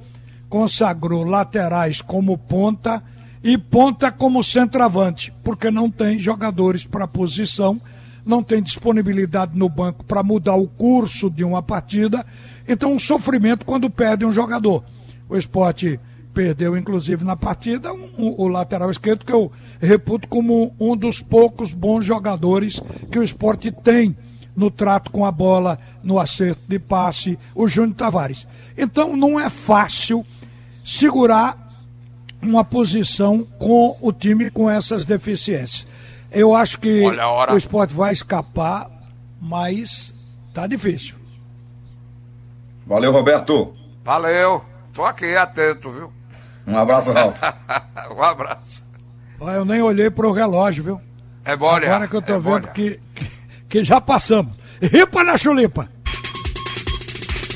consagrou 0.48 1.24
laterais 1.24 2.00
como 2.02 2.36
ponta 2.36 3.02
e 3.46 3.56
ponta 3.56 4.10
como 4.10 4.42
centroavante, 4.42 5.32
porque 5.44 5.70
não 5.70 5.88
tem 5.88 6.18
jogadores 6.18 6.84
para 6.84 7.06
posição, 7.06 7.80
não 8.24 8.42
tem 8.42 8.60
disponibilidade 8.60 9.56
no 9.56 9.68
banco 9.68 10.04
para 10.04 10.20
mudar 10.20 10.56
o 10.56 10.66
curso 10.66 11.30
de 11.30 11.44
uma 11.44 11.62
partida. 11.62 12.26
Então, 12.66 12.92
um 12.92 12.98
sofrimento 12.98 13.64
quando 13.64 13.88
perde 13.88 14.26
um 14.26 14.32
jogador. 14.32 14.82
O 15.28 15.36
esporte 15.36 16.00
perdeu, 16.34 16.76
inclusive, 16.76 17.24
na 17.24 17.36
partida 17.36 17.92
um, 17.92 18.10
um, 18.18 18.34
o 18.36 18.48
lateral 18.48 18.90
esquerdo, 18.90 19.24
que 19.24 19.32
eu 19.32 19.52
reputo 19.80 20.26
como 20.26 20.74
um 20.80 20.96
dos 20.96 21.22
poucos 21.22 21.72
bons 21.72 22.04
jogadores 22.04 22.82
que 23.12 23.18
o 23.20 23.22
esporte 23.22 23.70
tem 23.70 24.16
no 24.56 24.72
trato 24.72 25.12
com 25.12 25.24
a 25.24 25.30
bola, 25.30 25.78
no 26.02 26.18
acerto 26.18 26.62
de 26.66 26.80
passe, 26.80 27.38
o 27.54 27.68
Júnior 27.68 27.94
Tavares. 27.94 28.44
Então, 28.76 29.16
não 29.16 29.38
é 29.38 29.48
fácil 29.48 30.26
segurar 30.84 31.65
uma 32.42 32.64
posição 32.64 33.44
com 33.58 33.96
o 34.00 34.12
time 34.12 34.50
com 34.50 34.70
essas 34.70 35.04
deficiências. 35.04 35.86
Eu 36.30 36.54
acho 36.54 36.78
que 36.78 37.02
o 37.50 37.56
esporte 37.56 37.94
vai 37.94 38.12
escapar, 38.12 38.90
mas 39.40 40.12
tá 40.52 40.66
difícil. 40.66 41.16
Valeu, 42.86 43.12
Roberto. 43.12 43.74
Valeu. 44.04 44.64
Tô 44.92 45.04
aqui 45.04 45.36
atento, 45.36 45.90
viu? 45.90 46.12
Um 46.66 46.76
abraço, 46.76 47.12
Ralf. 47.12 47.36
um 48.16 48.22
abraço. 48.22 48.84
Eu 49.40 49.64
nem 49.64 49.82
olhei 49.82 50.10
pro 50.10 50.32
relógio, 50.32 50.82
viu? 50.82 51.00
É 51.44 51.56
bom. 51.56 51.68
Agora 51.68 52.08
que 52.08 52.16
eu 52.16 52.22
tô 52.22 52.34
é 52.34 52.38
vendo 52.38 52.68
que, 52.68 53.00
que, 53.14 53.30
que 53.68 53.84
já 53.84 54.00
passamos. 54.00 54.52
Ripa 54.80 55.22
na 55.22 55.36
chulipa. 55.36 55.88